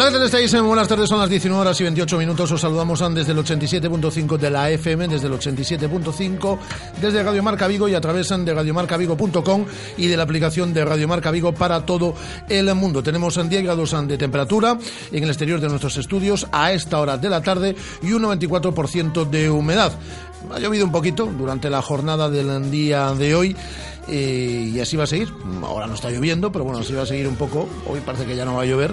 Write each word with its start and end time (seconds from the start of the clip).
Hola, 0.00 0.12
¿qué 0.12 0.16
tal 0.16 0.24
estáis? 0.24 0.54
Eh, 0.54 0.60
Buenas 0.62 0.88
tardes, 0.88 1.10
son 1.10 1.18
las 1.18 1.28
19 1.28 1.60
horas 1.60 1.78
y 1.78 1.82
28 1.82 2.16
minutos. 2.16 2.50
Os 2.50 2.62
saludamos 2.62 3.00
desde 3.14 3.32
el 3.32 3.38
87.5 3.38 4.38
de 4.38 4.48
la 4.48 4.70
FM, 4.70 5.08
desde 5.08 5.26
el 5.26 5.34
87.5, 5.34 6.58
desde 7.02 7.22
Radio 7.22 7.42
Marca 7.42 7.66
Vigo 7.66 7.86
y 7.86 7.94
a 7.94 8.00
través 8.00 8.30
de 8.30 8.54
radiomarcavigo.com 8.54 9.66
y 9.98 10.06
de 10.06 10.16
la 10.16 10.22
aplicación 10.22 10.72
de 10.72 10.86
Radio 10.86 11.06
Marca 11.06 11.30
Vigo 11.30 11.52
para 11.52 11.84
todo 11.84 12.14
el 12.48 12.74
mundo. 12.74 13.02
Tenemos 13.02 13.36
ah, 13.36 13.42
10 13.42 13.62
grados 13.62 13.94
de 14.08 14.16
temperatura 14.16 14.78
en 15.12 15.22
el 15.22 15.28
exterior 15.28 15.60
de 15.60 15.68
nuestros 15.68 15.98
estudios 15.98 16.46
a 16.50 16.72
esta 16.72 16.98
hora 16.98 17.18
de 17.18 17.28
la 17.28 17.42
tarde 17.42 17.76
y 18.02 18.14
un 18.14 18.22
94% 18.22 19.28
de 19.28 19.50
humedad. 19.50 19.92
Ha 20.50 20.58
llovido 20.58 20.86
un 20.86 20.92
poquito 20.92 21.26
durante 21.26 21.68
la 21.68 21.82
jornada 21.82 22.30
del 22.30 22.70
día 22.70 23.12
de 23.12 23.34
hoy. 23.34 23.54
eh, 24.08 24.70
y 24.74 24.80
así 24.80 24.96
va 24.96 25.04
a 25.04 25.06
seguir. 25.06 25.32
Ahora 25.62 25.86
no 25.86 25.94
está 25.94 26.10
lloviendo, 26.10 26.50
pero 26.50 26.64
bueno, 26.64 26.80
así 26.80 26.92
va 26.92 27.02
a 27.02 27.06
seguir 27.06 27.28
un 27.28 27.36
poco. 27.36 27.68
Hoy 27.86 28.00
parece 28.00 28.24
que 28.26 28.34
ya 28.34 28.44
no 28.44 28.54
va 28.54 28.62
a 28.62 28.66
llover, 28.66 28.92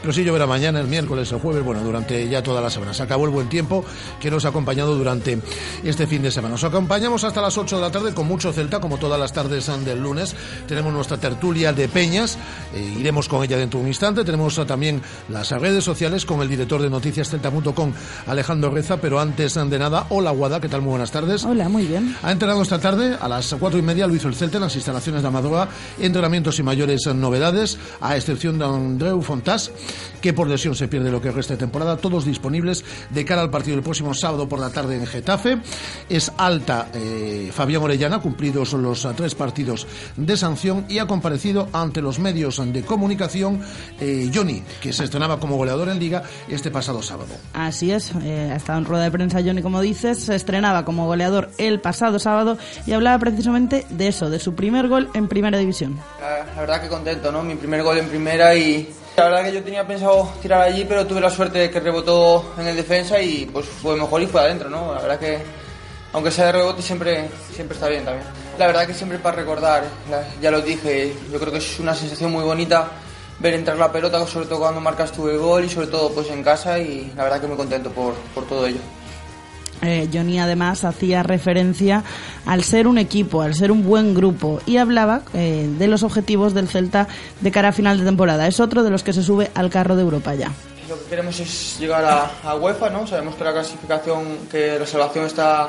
pero 0.00 0.12
sí 0.12 0.24
lloverá 0.24 0.46
mañana, 0.46 0.80
el 0.80 0.88
miércoles, 0.88 1.30
el 1.32 1.40
jueves, 1.40 1.64
bueno, 1.64 1.82
durante 1.82 2.28
ya 2.28 2.42
toda 2.42 2.60
la 2.60 2.70
semana. 2.70 2.94
Se 2.94 3.02
acabó 3.02 3.24
el 3.24 3.30
buen 3.30 3.48
tiempo 3.48 3.84
que 4.20 4.30
nos 4.30 4.44
ha 4.44 4.48
acompañado 4.48 4.96
durante 4.96 5.38
este 5.84 6.06
fin 6.06 6.22
de 6.22 6.30
semana. 6.30 6.52
Nos 6.52 6.64
acompañamos 6.64 7.24
hasta 7.24 7.40
las 7.40 7.56
8 7.56 7.76
de 7.76 7.82
la 7.82 7.90
tarde 7.90 8.14
con 8.14 8.26
mucho 8.26 8.52
Celta, 8.52 8.80
como 8.80 8.98
todas 8.98 9.18
las 9.18 9.32
tardes 9.32 9.66
del 9.84 10.00
lunes. 10.00 10.34
Tenemos 10.66 10.92
nuestra 10.92 11.18
tertulia 11.18 11.72
de 11.72 11.88
Peñas, 11.88 12.38
eh, 12.74 12.94
iremos 12.98 13.28
con 13.28 13.44
ella 13.44 13.56
dentro 13.56 13.78
de 13.78 13.84
un 13.84 13.88
instante. 13.88 14.24
Tenemos 14.24 14.54
también 14.66 15.02
las 15.28 15.50
redes 15.50 15.84
sociales 15.84 16.24
con 16.24 16.40
el 16.40 16.48
director 16.48 16.80
de 16.80 16.90
noticiascelta.com, 16.90 17.92
Alejandro 18.26 18.70
Reza, 18.70 18.98
pero 18.98 19.20
antes 19.20 19.54
de 19.54 19.78
nada, 19.78 20.06
hola 20.10 20.30
Guada, 20.30 20.60
¿qué 20.60 20.68
tal? 20.68 20.82
Muy 20.82 20.90
buenas 20.90 21.10
tardes. 21.10 21.44
Hola, 21.44 21.68
muy 21.68 21.86
bien. 21.86 22.16
Ha 22.22 22.32
entrenado 22.32 22.62
esta 22.62 22.78
tarde 22.78 23.16
a 23.20 23.28
las 23.28 23.54
cuatro 23.58 23.78
y 23.78 23.82
media, 23.82 24.06
lo 24.06 24.14
hizo 24.14 24.28
el 24.28 24.34
Celta 24.34 24.56
en 24.56 24.62
las 24.62 24.76
instalaciones 24.76 25.22
de 25.22 25.28
Amadora, 25.28 25.68
entrenamientos 25.98 26.58
y 26.58 26.62
mayores 26.62 27.06
novedades, 27.14 27.78
a 28.00 28.16
excepción 28.16 28.58
de 28.58 28.64
Andreu 28.64 29.20
Fontás, 29.22 29.70
que 30.20 30.32
por 30.32 30.48
lesión 30.48 30.74
se 30.74 30.88
pierde 30.88 31.10
lo 31.10 31.20
que 31.20 31.30
resta 31.30 31.54
de 31.54 31.58
temporada, 31.58 31.96
todos 31.96 32.24
disponibles 32.24 32.84
de 33.10 33.24
cara 33.24 33.42
al 33.42 33.50
partido 33.50 33.76
del 33.76 33.84
próximo 33.84 34.14
sábado 34.14 34.48
por 34.48 34.58
la 34.58 34.70
tarde 34.70 34.96
en 34.96 35.06
Getafe. 35.06 35.58
Es 36.08 36.32
alta 36.36 36.88
eh, 36.94 37.50
Fabián 37.52 37.82
Orellana, 37.82 38.20
cumplidos 38.20 38.72
los 38.72 39.06
tres 39.16 39.34
partidos 39.34 39.86
de 40.16 40.36
sanción, 40.36 40.86
y 40.88 40.98
ha 40.98 41.06
comparecido 41.06 41.68
ante 41.72 42.02
los 42.02 42.18
medios 42.18 42.60
de 42.72 42.82
comunicación 42.82 43.60
eh, 44.00 44.30
Johnny, 44.34 44.62
que 44.80 44.92
se 44.92 45.04
estrenaba 45.04 45.38
como 45.38 45.56
goleador 45.56 45.88
en 45.88 45.98
Liga 45.98 46.22
este 46.48 46.70
pasado 46.70 47.02
sábado. 47.02 47.34
Así 47.52 47.90
es, 47.90 48.12
eh, 48.22 48.50
ha 48.52 48.56
estado 48.56 48.78
en 48.78 48.84
rueda 48.84 49.04
de 49.04 49.10
prensa 49.10 49.40
Johnny, 49.44 49.62
como 49.62 49.80
dices, 49.80 50.18
se 50.18 50.34
estrenaba 50.34 50.84
como 50.84 51.06
goleador 51.06 51.50
el 51.58 51.80
pasado 51.80 52.18
sábado 52.18 52.58
y 52.86 52.92
hablaba 52.92 53.18
precisamente 53.18 53.86
de 53.90 54.08
eso, 54.08 54.30
de 54.30 54.38
su 54.38 54.54
primer 54.54 54.88
gol 54.88 55.08
en 55.14 55.28
primera 55.28 55.58
división. 55.58 55.98
La, 56.20 56.44
la 56.54 56.60
verdad 56.60 56.82
que 56.82 56.88
contento, 56.88 57.32
¿no? 57.32 57.42
Mi 57.42 57.54
primer 57.54 57.82
gol 57.82 57.98
en 57.98 58.08
primera 58.08 58.54
y 58.54 58.88
la 59.18 59.24
verdad 59.24 59.44
que 59.44 59.52
yo 59.52 59.62
tenía 59.62 59.86
pensado 59.86 60.32
tirar 60.40 60.62
allí, 60.62 60.84
pero 60.84 61.06
tuve 61.06 61.20
la 61.20 61.30
suerte 61.30 61.58
de 61.58 61.70
que 61.70 61.80
rebotó 61.80 62.54
en 62.58 62.68
el 62.68 62.76
defensa 62.76 63.20
y 63.20 63.46
pues 63.46 63.66
fue 63.66 63.96
mejor 63.96 64.22
y 64.22 64.26
fue 64.26 64.40
adentro, 64.40 64.70
¿no? 64.70 64.94
La 64.94 65.00
verdad 65.00 65.18
que 65.18 65.38
aunque 66.12 66.30
sea 66.30 66.46
de 66.46 66.52
rebote 66.52 66.82
siempre 66.82 67.28
siempre 67.52 67.74
está 67.74 67.88
bien 67.88 68.04
también. 68.04 68.26
La 68.58 68.66
verdad 68.66 68.86
que 68.86 68.94
siempre 68.94 69.18
para 69.18 69.36
recordar, 69.36 69.84
ya 70.40 70.50
lo 70.50 70.60
dije, 70.60 71.14
yo 71.32 71.38
creo 71.38 71.52
que 71.52 71.58
es 71.58 71.78
una 71.80 71.94
sensación 71.94 72.32
muy 72.32 72.44
bonita 72.44 72.88
ver 73.40 73.54
entrar 73.54 73.76
la 73.76 73.92
pelota, 73.92 74.26
sobre 74.26 74.46
todo 74.46 74.60
cuando 74.60 74.80
marcas 74.80 75.12
tú 75.12 75.28
el 75.28 75.38
gol 75.38 75.64
y 75.64 75.68
sobre 75.68 75.86
todo 75.86 76.10
pues 76.10 76.28
en 76.30 76.42
casa 76.42 76.78
y 76.78 77.12
la 77.16 77.24
verdad 77.24 77.40
que 77.40 77.46
muy 77.46 77.56
contento 77.56 77.90
por, 77.90 78.14
por 78.34 78.44
todo 78.46 78.66
ello. 78.66 78.80
Eh, 79.82 80.08
Johnny 80.12 80.38
además 80.38 80.84
hacía 80.84 81.22
referencia 81.22 82.04
al 82.46 82.64
ser 82.64 82.86
un 82.86 82.98
equipo, 82.98 83.42
al 83.42 83.54
ser 83.54 83.70
un 83.70 83.84
buen 83.84 84.14
grupo 84.14 84.60
y 84.66 84.76
hablaba 84.78 85.22
eh, 85.34 85.68
de 85.78 85.88
los 85.88 86.02
objetivos 86.02 86.54
del 86.54 86.68
Celta 86.68 87.08
de 87.40 87.50
cara 87.50 87.68
a 87.68 87.72
final 87.72 87.98
de 87.98 88.04
temporada. 88.04 88.46
Es 88.46 88.60
otro 88.60 88.82
de 88.82 88.90
los 88.90 89.02
que 89.02 89.12
se 89.12 89.22
sube 89.22 89.50
al 89.54 89.70
carro 89.70 89.96
de 89.96 90.02
Europa 90.02 90.34
ya. 90.34 90.50
Lo 90.88 90.98
que 90.98 91.04
queremos 91.10 91.38
es 91.38 91.78
llegar 91.78 92.04
a, 92.04 92.30
a 92.42 92.56
UEFA, 92.56 92.88
¿no? 92.90 93.06
Sabemos 93.06 93.34
que 93.34 93.44
la 93.44 93.52
clasificación, 93.52 94.38
que 94.50 94.78
la 94.78 94.86
salvación 94.86 95.26
está, 95.26 95.68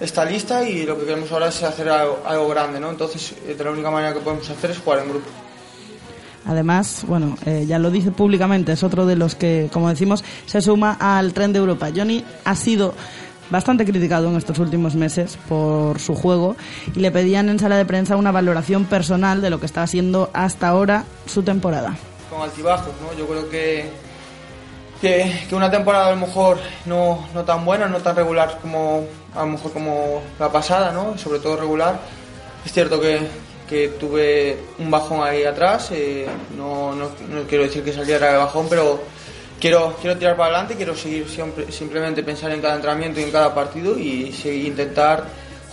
está 0.00 0.24
lista 0.24 0.66
y 0.66 0.86
lo 0.86 0.98
que 0.98 1.04
queremos 1.04 1.30
ahora 1.32 1.48
es 1.48 1.62
hacer 1.62 1.88
algo, 1.88 2.48
grande, 2.48 2.80
¿no? 2.80 2.90
Entonces, 2.90 3.34
eh, 3.46 3.56
la 3.62 3.70
única 3.70 3.90
manera 3.90 4.14
que 4.14 4.20
podemos 4.20 4.48
hacer 4.48 4.70
es 4.70 4.78
jugar 4.78 5.00
en 5.00 5.10
grupo. 5.10 5.28
Además, 6.46 7.04
bueno, 7.06 7.36
eh, 7.46 7.64
ya 7.66 7.78
lo 7.78 7.90
dice 7.90 8.10
públicamente, 8.10 8.72
es 8.72 8.82
otro 8.82 9.06
de 9.06 9.16
los 9.16 9.34
que, 9.34 9.68
como 9.72 9.88
decimos, 9.88 10.24
se 10.46 10.60
suma 10.60 10.96
al 10.98 11.32
tren 11.32 11.52
de 11.52 11.60
Europa. 11.60 11.88
Johnny 11.94 12.24
ha 12.44 12.54
sido 12.56 12.94
bastante 13.50 13.84
criticado 13.84 14.28
en 14.30 14.36
estos 14.36 14.58
últimos 14.58 14.94
meses 14.94 15.38
por 15.48 16.00
su 16.00 16.14
juego 16.14 16.56
y 16.94 17.00
le 17.00 17.10
pedían 17.10 17.48
en 17.48 17.58
sala 17.58 17.76
de 17.76 17.84
prensa 17.84 18.16
una 18.16 18.32
valoración 18.32 18.86
personal 18.86 19.42
de 19.42 19.50
lo 19.50 19.60
que 19.60 19.66
está 19.66 19.86
siendo 19.86 20.30
hasta 20.32 20.68
ahora 20.68 21.04
su 21.26 21.42
temporada. 21.42 21.94
Con 22.30 22.40
altibajos, 22.40 22.94
¿no? 23.02 23.16
Yo 23.16 23.26
creo 23.26 23.50
que, 23.50 23.90
que, 25.00 25.46
que 25.48 25.54
una 25.54 25.70
temporada 25.70 26.08
a 26.08 26.10
lo 26.12 26.16
mejor 26.16 26.58
no, 26.86 27.26
no 27.34 27.44
tan 27.44 27.64
buena, 27.64 27.88
no 27.88 27.98
tan 27.98 28.16
regular 28.16 28.58
como 28.62 29.04
a 29.34 29.40
lo 29.40 29.46
mejor 29.46 29.72
como 29.72 30.22
la 30.38 30.50
pasada, 30.50 30.90
¿no? 30.92 31.16
Sobre 31.18 31.38
todo 31.38 31.56
regular. 31.56 32.00
Es 32.64 32.72
cierto 32.72 33.00
que, 33.00 33.28
que 33.72 33.88
tuve 33.88 34.58
un 34.78 34.90
bajón 34.90 35.26
ahí 35.26 35.44
atrás, 35.44 35.88
eh, 35.92 36.26
no, 36.56 36.94
no, 36.94 37.10
no 37.30 37.42
quiero 37.48 37.64
decir 37.64 37.82
que 37.82 37.92
saliera 37.92 38.32
de 38.32 38.36
bajón, 38.36 38.66
pero 38.68 39.00
quiero, 39.58 39.96
quiero 39.98 40.18
tirar 40.18 40.36
para 40.36 40.50
adelante, 40.50 40.76
quiero 40.76 40.94
seguir 40.94 41.26
siempre, 41.26 41.72
simplemente 41.72 42.22
pensar 42.22 42.52
en 42.52 42.60
cada 42.60 42.74
entrenamiento 42.74 43.18
y 43.18 43.22
en 43.22 43.30
cada 43.30 43.54
partido 43.54 43.98
y 43.98 44.30
seguir, 44.32 44.66
intentar 44.66 45.24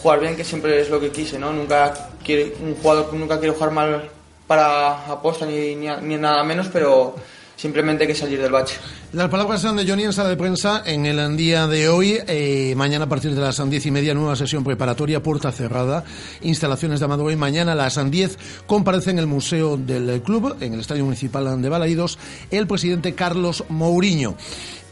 jugar 0.01 0.21
bien, 0.21 0.37
que 0.37 0.45
siempre 0.45 0.79
es 0.79 0.89
lo 0.89 0.97
que 0.97 1.11
quise, 1.11 1.37
¿no? 1.37 1.51
Nunca 1.51 2.09
quiere, 2.23 2.53
un 2.61 2.75
jugador 2.75 3.13
nunca 3.13 3.37
quiere 3.37 3.53
jugar 3.53 3.71
mal 3.71 4.09
para 4.47 5.05
aposta 5.11 5.45
ni, 5.45 5.75
ni, 5.75 5.87
ni 6.01 6.15
nada 6.15 6.41
menos, 6.45 6.69
pero 6.71 7.15
simplemente 7.59 8.03
hay 8.03 8.07
que 8.07 8.15
salir 8.15 8.41
del 8.41 8.51
bache. 8.51 8.77
Las 9.11 9.27
palabras 9.29 9.61
son 9.61 9.75
de 9.75 9.85
Johnny 9.85 10.03
en 10.03 10.13
sala 10.13 10.29
de 10.29 10.37
prensa 10.37 10.81
en 10.85 11.05
el 11.05 11.35
día 11.35 11.67
de 11.67 11.89
hoy. 11.89 12.17
Eh, 12.27 12.73
mañana 12.77 13.05
a 13.05 13.09
partir 13.09 13.35
de 13.35 13.41
las 13.41 13.69
diez 13.69 13.85
y 13.85 13.91
media, 13.91 14.13
nueva 14.13 14.35
sesión 14.35 14.63
preparatoria, 14.63 15.21
puerta 15.21 15.51
cerrada, 15.51 16.05
instalaciones 16.41 16.99
de 16.99 17.05
Amador. 17.05 17.31
Y 17.31 17.35
mañana 17.35 17.73
a 17.73 17.75
las 17.75 17.99
10 18.09 18.37
comparece 18.65 19.11
en 19.11 19.19
el 19.19 19.27
Museo 19.27 19.75
del 19.75 20.21
Club, 20.21 20.55
en 20.61 20.73
el 20.73 20.79
Estadio 20.79 21.03
Municipal 21.03 21.61
de 21.61 21.69
Balaídos, 21.69 22.17
el 22.49 22.65
presidente 22.65 23.13
Carlos 23.13 23.65
Mourinho. 23.67 24.35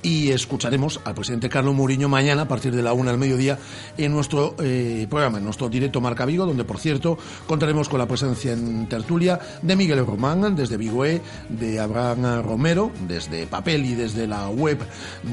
Y 0.07 0.31
escucharemos 0.31 1.01
al 1.03 1.16
presidente 1.16 1.50
Carlos 1.50 1.75
Mourinho 1.75 2.07
mañana 2.07 2.44
a 2.44 2.47
partir 2.47 2.73
de 2.73 2.81
la 2.81 2.94
una 2.94 3.12
del 3.12 3.19
mediodía 3.19 3.59
en 3.97 4.13
nuestro 4.13 4.56
eh, 4.63 5.06
programa, 5.09 5.40
en 5.40 5.44
nuestro 5.44 5.68
directo 5.68 6.00
Marca 6.00 6.25
Vigo, 6.25 6.45
donde 6.45 6.63
por 6.63 6.79
cierto 6.79 7.18
contaremos 7.45 7.90
con 7.90 8.00
la 8.00 8.07
presencia 8.07 8.53
en 8.53 8.88
tertulia 8.88 9.38
de 9.62 9.75
Miguel 9.75 10.06
Román 10.06 10.56
desde 10.56 10.78
Vigoe, 10.78 11.22
de 11.50 11.81
Abraham 11.81 12.41
Romero 12.41 12.90
desde 13.06 13.47
papel 13.47 13.84
y 13.84 13.95
desde 13.95 14.28
la 14.28 14.47
web 14.47 14.79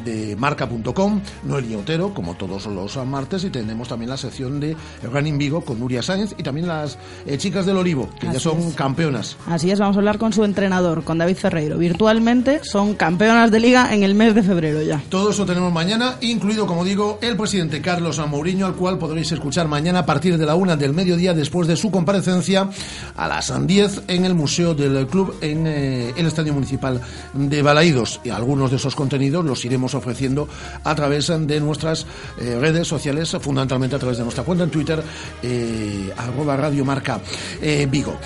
de 0.04 0.34
marca.com, 0.34 1.20
Noelia 1.44 1.78
Otero 1.78 2.12
como 2.12 2.34
todos 2.34 2.66
los 2.66 2.96
martes 3.06 3.44
y 3.44 3.50
tendremos 3.50 3.86
también 3.86 4.10
la 4.10 4.16
sección 4.16 4.58
de 4.58 4.76
Running 5.04 5.38
Vigo 5.38 5.60
con 5.60 5.78
Nuria 5.78 6.02
Sáenz 6.02 6.34
y 6.36 6.42
también 6.42 6.66
las 6.66 6.98
eh, 7.26 7.38
chicas 7.38 7.64
del 7.64 7.76
Olivo, 7.76 8.10
que 8.18 8.26
ya 8.26 8.40
son 8.40 8.58
es. 8.58 8.74
campeonas. 8.74 9.36
Así 9.46 9.70
es, 9.70 9.78
vamos 9.78 9.94
a 9.94 10.00
hablar 10.00 10.18
con 10.18 10.32
su 10.32 10.42
entrenador, 10.42 11.04
con 11.04 11.18
David 11.18 11.36
Ferreiro. 11.36 11.78
Virtualmente 11.78 12.64
son 12.64 12.94
campeonas 12.94 13.52
de 13.52 13.60
liga 13.60 13.94
en 13.94 14.02
el 14.02 14.16
mes 14.16 14.34
de 14.34 14.42
febrero 14.42 14.63
ya. 14.86 15.02
Todo 15.08 15.30
eso 15.30 15.44
tenemos 15.44 15.72
mañana, 15.72 16.16
incluido, 16.20 16.66
como 16.66 16.84
digo, 16.84 17.18
el 17.20 17.36
presidente 17.36 17.80
Carlos 17.80 18.20
Mourinho, 18.26 18.66
al 18.66 18.74
cual 18.74 18.98
podréis 18.98 19.32
escuchar 19.32 19.68
mañana 19.68 20.00
a 20.00 20.06
partir 20.06 20.38
de 20.38 20.46
la 20.46 20.54
una 20.54 20.76
del 20.76 20.92
mediodía, 20.92 21.34
después 21.34 21.68
de 21.68 21.76
su 21.76 21.90
comparecencia 21.90 22.68
a 23.16 23.28
las 23.28 23.52
10 23.66 24.02
en 24.08 24.24
el 24.24 24.34
Museo 24.34 24.74
del 24.74 25.06
Club 25.06 25.36
en 25.40 25.66
eh, 25.66 26.12
el 26.16 26.26
Estadio 26.26 26.52
Municipal 26.52 27.00
de 27.32 27.62
Balaídos. 27.62 28.20
Y 28.24 28.30
algunos 28.30 28.70
de 28.70 28.76
esos 28.76 28.94
contenidos 28.94 29.44
los 29.44 29.64
iremos 29.64 29.94
ofreciendo 29.94 30.48
a 30.82 30.94
través 30.94 31.26
de 31.28 31.60
nuestras 31.60 32.06
eh, 32.38 32.58
redes 32.60 32.86
sociales, 32.86 33.36
fundamentalmente 33.40 33.96
a 33.96 33.98
través 33.98 34.18
de 34.18 34.24
nuestra 34.24 34.44
cuenta 34.44 34.64
en 34.64 34.70
Twitter, 34.70 35.02
eh, 35.42 36.12
arroba 36.16 36.56
Radio 36.56 36.84
Marca 36.84 37.20
eh, 37.60 37.86
Vigo. 37.90 38.18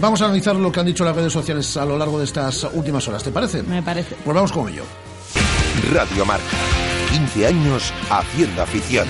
Vamos 0.00 0.22
a 0.22 0.26
analizar 0.26 0.56
lo 0.56 0.70
que 0.70 0.80
han 0.80 0.86
dicho 0.86 1.04
las 1.04 1.14
redes 1.14 1.32
sociales 1.32 1.76
a 1.76 1.84
lo 1.84 1.98
largo 1.98 2.18
de 2.18 2.24
estas 2.24 2.66
últimas 2.72 3.06
horas, 3.08 3.22
¿te 3.22 3.30
parece? 3.30 3.62
Me 3.62 3.82
parece. 3.82 4.16
Pues 4.24 4.34
vamos 4.34 4.52
con 4.52 4.68
ello. 4.68 4.84
Radio 5.90 6.24
Marca. 6.24 6.44
15 7.10 7.46
años 7.46 7.92
haciendo 8.10 8.62
afición. 8.62 9.08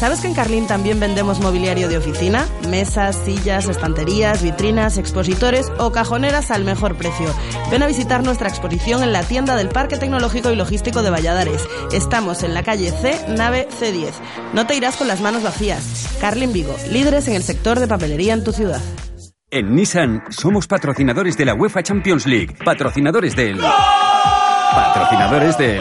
¿Sabes 0.00 0.20
que 0.20 0.28
en 0.28 0.34
Carlín 0.34 0.66
también 0.66 0.98
vendemos 0.98 1.40
mobiliario 1.40 1.86
de 1.90 1.98
oficina? 1.98 2.48
Mesas, 2.70 3.16
sillas, 3.22 3.68
estanterías, 3.68 4.42
vitrinas, 4.42 4.96
expositores 4.96 5.70
o 5.78 5.92
cajoneras 5.92 6.50
al 6.50 6.64
mejor 6.64 6.96
precio. 6.96 7.26
Ven 7.70 7.82
a 7.82 7.86
visitar 7.86 8.24
nuestra 8.24 8.48
exposición 8.48 9.02
en 9.02 9.12
la 9.12 9.24
tienda 9.24 9.56
del 9.56 9.68
Parque 9.68 9.98
Tecnológico 9.98 10.50
y 10.50 10.56
Logístico 10.56 11.02
de 11.02 11.10
Valladares. 11.10 11.68
Estamos 11.92 12.42
en 12.42 12.54
la 12.54 12.62
calle 12.62 12.92
C, 12.92 13.26
nave 13.28 13.68
C10. 13.78 14.12
No 14.54 14.66
te 14.66 14.74
irás 14.74 14.96
con 14.96 15.06
las 15.06 15.20
manos 15.20 15.42
vacías. 15.42 16.08
Carlin 16.18 16.54
Vigo, 16.54 16.74
líderes 16.90 17.28
en 17.28 17.34
el 17.34 17.42
sector 17.42 17.78
de 17.78 17.86
papelería 17.86 18.32
en 18.32 18.42
tu 18.42 18.52
ciudad. 18.52 18.80
En 19.52 19.74
Nissan 19.74 20.22
somos 20.28 20.68
patrocinadores 20.68 21.36
de 21.36 21.44
la 21.44 21.54
UEFA 21.54 21.82
Champions 21.82 22.24
League, 22.24 22.54
patrocinadores 22.64 23.34
del... 23.34 23.58
Patrocinadores 23.58 25.58
del... 25.58 25.80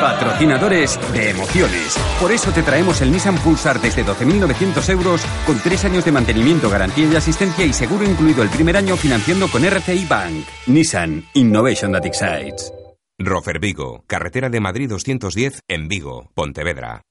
Patrocinadores 0.00 1.12
de 1.12 1.30
emociones. 1.30 1.98
Por 2.20 2.30
eso 2.30 2.52
te 2.52 2.62
traemos 2.62 3.02
el 3.02 3.10
Nissan 3.10 3.34
Pulsar 3.38 3.80
desde 3.80 4.04
12.900 4.04 4.90
euros 4.90 5.26
con 5.44 5.58
tres 5.58 5.84
años 5.86 6.04
de 6.04 6.12
mantenimiento, 6.12 6.70
garantía 6.70 7.08
y 7.12 7.16
asistencia 7.16 7.66
y 7.66 7.72
seguro 7.72 8.04
incluido 8.04 8.44
el 8.44 8.48
primer 8.48 8.76
año 8.76 8.96
financiando 8.96 9.48
con 9.48 9.64
RCI 9.64 10.04
Bank. 10.04 10.46
Nissan 10.68 11.24
Innovation 11.34 11.90
that 11.90 12.06
excites. 12.06 12.72
Rofer 13.18 13.58
Vigo, 13.58 14.04
carretera 14.06 14.50
de 14.50 14.60
Madrid 14.60 14.88
210 14.88 15.62
en 15.66 15.88
Vigo, 15.88 16.30
Pontevedra. 16.32 17.07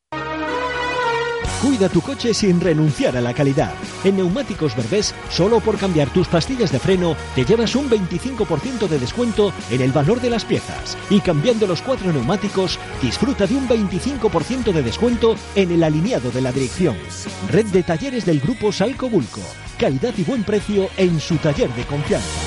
Cuida 1.61 1.89
tu 1.89 2.01
coche 2.01 2.33
sin 2.33 2.61
renunciar 2.61 3.17
a 3.17 3.21
la 3.21 3.33
calidad. 3.33 3.73
En 4.03 4.17
Neumáticos 4.17 4.75
Berbés, 4.75 5.15
solo 5.29 5.59
por 5.59 5.77
cambiar 5.77 6.09
tus 6.09 6.27
pastillas 6.27 6.71
de 6.71 6.79
freno, 6.79 7.15
te 7.35 7.45
llevas 7.45 7.75
un 7.75 7.89
25% 7.89 8.87
de 8.87 8.99
descuento 8.99 9.51
en 9.71 9.81
el 9.81 9.91
valor 9.91 10.21
de 10.21 10.29
las 10.29 10.45
piezas. 10.45 10.97
Y 11.09 11.19
cambiando 11.19 11.65
los 11.65 11.81
cuatro 11.81 12.13
neumáticos, 12.13 12.79
disfruta 13.01 13.47
de 13.47 13.55
un 13.55 13.67
25% 13.67 14.71
de 14.71 14.83
descuento 14.83 15.35
en 15.55 15.71
el 15.71 15.83
alineado 15.83 16.31
de 16.31 16.41
la 16.41 16.51
dirección. 16.51 16.95
Red 17.49 17.65
de 17.67 17.83
talleres 17.83 18.25
del 18.25 18.39
grupo 18.39 18.71
Salco 18.71 19.09
Bulco. 19.09 19.41
Calidad 19.79 20.13
y 20.17 20.23
buen 20.23 20.43
precio 20.43 20.89
en 20.97 21.19
su 21.19 21.37
taller 21.37 21.73
de 21.73 21.85
confianza. 21.85 22.46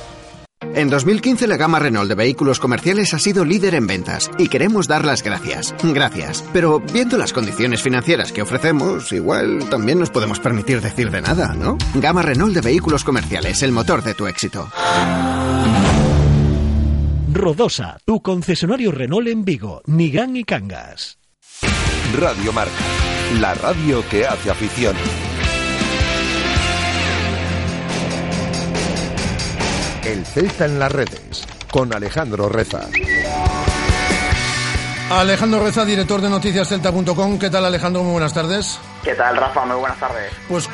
En 0.73 0.89
2015 0.89 1.47
la 1.47 1.57
gama 1.57 1.79
Renault 1.79 2.07
de 2.07 2.15
vehículos 2.15 2.59
comerciales 2.59 3.13
ha 3.13 3.19
sido 3.19 3.43
líder 3.43 3.75
en 3.75 3.87
ventas 3.87 4.31
y 4.37 4.47
queremos 4.47 4.87
dar 4.87 5.05
las 5.05 5.21
gracias. 5.21 5.75
Gracias. 5.83 6.43
Pero 6.53 6.79
viendo 6.79 7.17
las 7.17 7.33
condiciones 7.33 7.81
financieras 7.81 8.31
que 8.31 8.41
ofrecemos, 8.41 9.11
igual 9.11 9.67
también 9.69 9.99
nos 9.99 10.09
podemos 10.09 10.39
permitir 10.39 10.81
decir 10.81 11.11
de 11.11 11.21
nada, 11.21 11.53
¿no? 11.55 11.77
Gama 11.95 12.21
Renault 12.21 12.53
de 12.53 12.61
vehículos 12.61 13.03
comerciales, 13.03 13.61
el 13.63 13.71
motor 13.71 14.01
de 14.03 14.13
tu 14.13 14.27
éxito. 14.27 14.69
Rodosa, 17.33 17.97
tu 18.05 18.21
concesionario 18.21 18.91
Renault 18.91 19.27
en 19.27 19.43
Vigo, 19.43 19.81
Nigán 19.87 20.35
y 20.37 20.43
Cangas. 20.43 21.17
Radio 22.17 22.53
Marca. 22.53 22.71
La 23.39 23.53
radio 23.55 24.03
que 24.09 24.25
hace 24.25 24.49
afición. 24.49 24.95
El 30.11 30.25
Celta 30.25 30.65
en 30.65 30.77
las 30.77 30.91
redes. 30.91 31.47
Con 31.71 31.93
Alejandro 31.93 32.49
Reza. 32.49 32.81
Alejandro 35.09 35.63
Reza, 35.63 35.85
director 35.85 36.19
de 36.19 36.29
noticiascelta.com. 36.29 37.39
¿Qué 37.39 37.49
tal, 37.49 37.63
Alejandro? 37.63 38.03
Muy 38.03 38.11
buenas 38.11 38.33
tardes. 38.33 38.77
¿Qué 39.03 39.15
tal, 39.15 39.35
Rafa? 39.35 39.65
Muy 39.65 39.77
buenas 39.77 39.99
tardes. 39.99 40.31
Pues, 40.47 40.69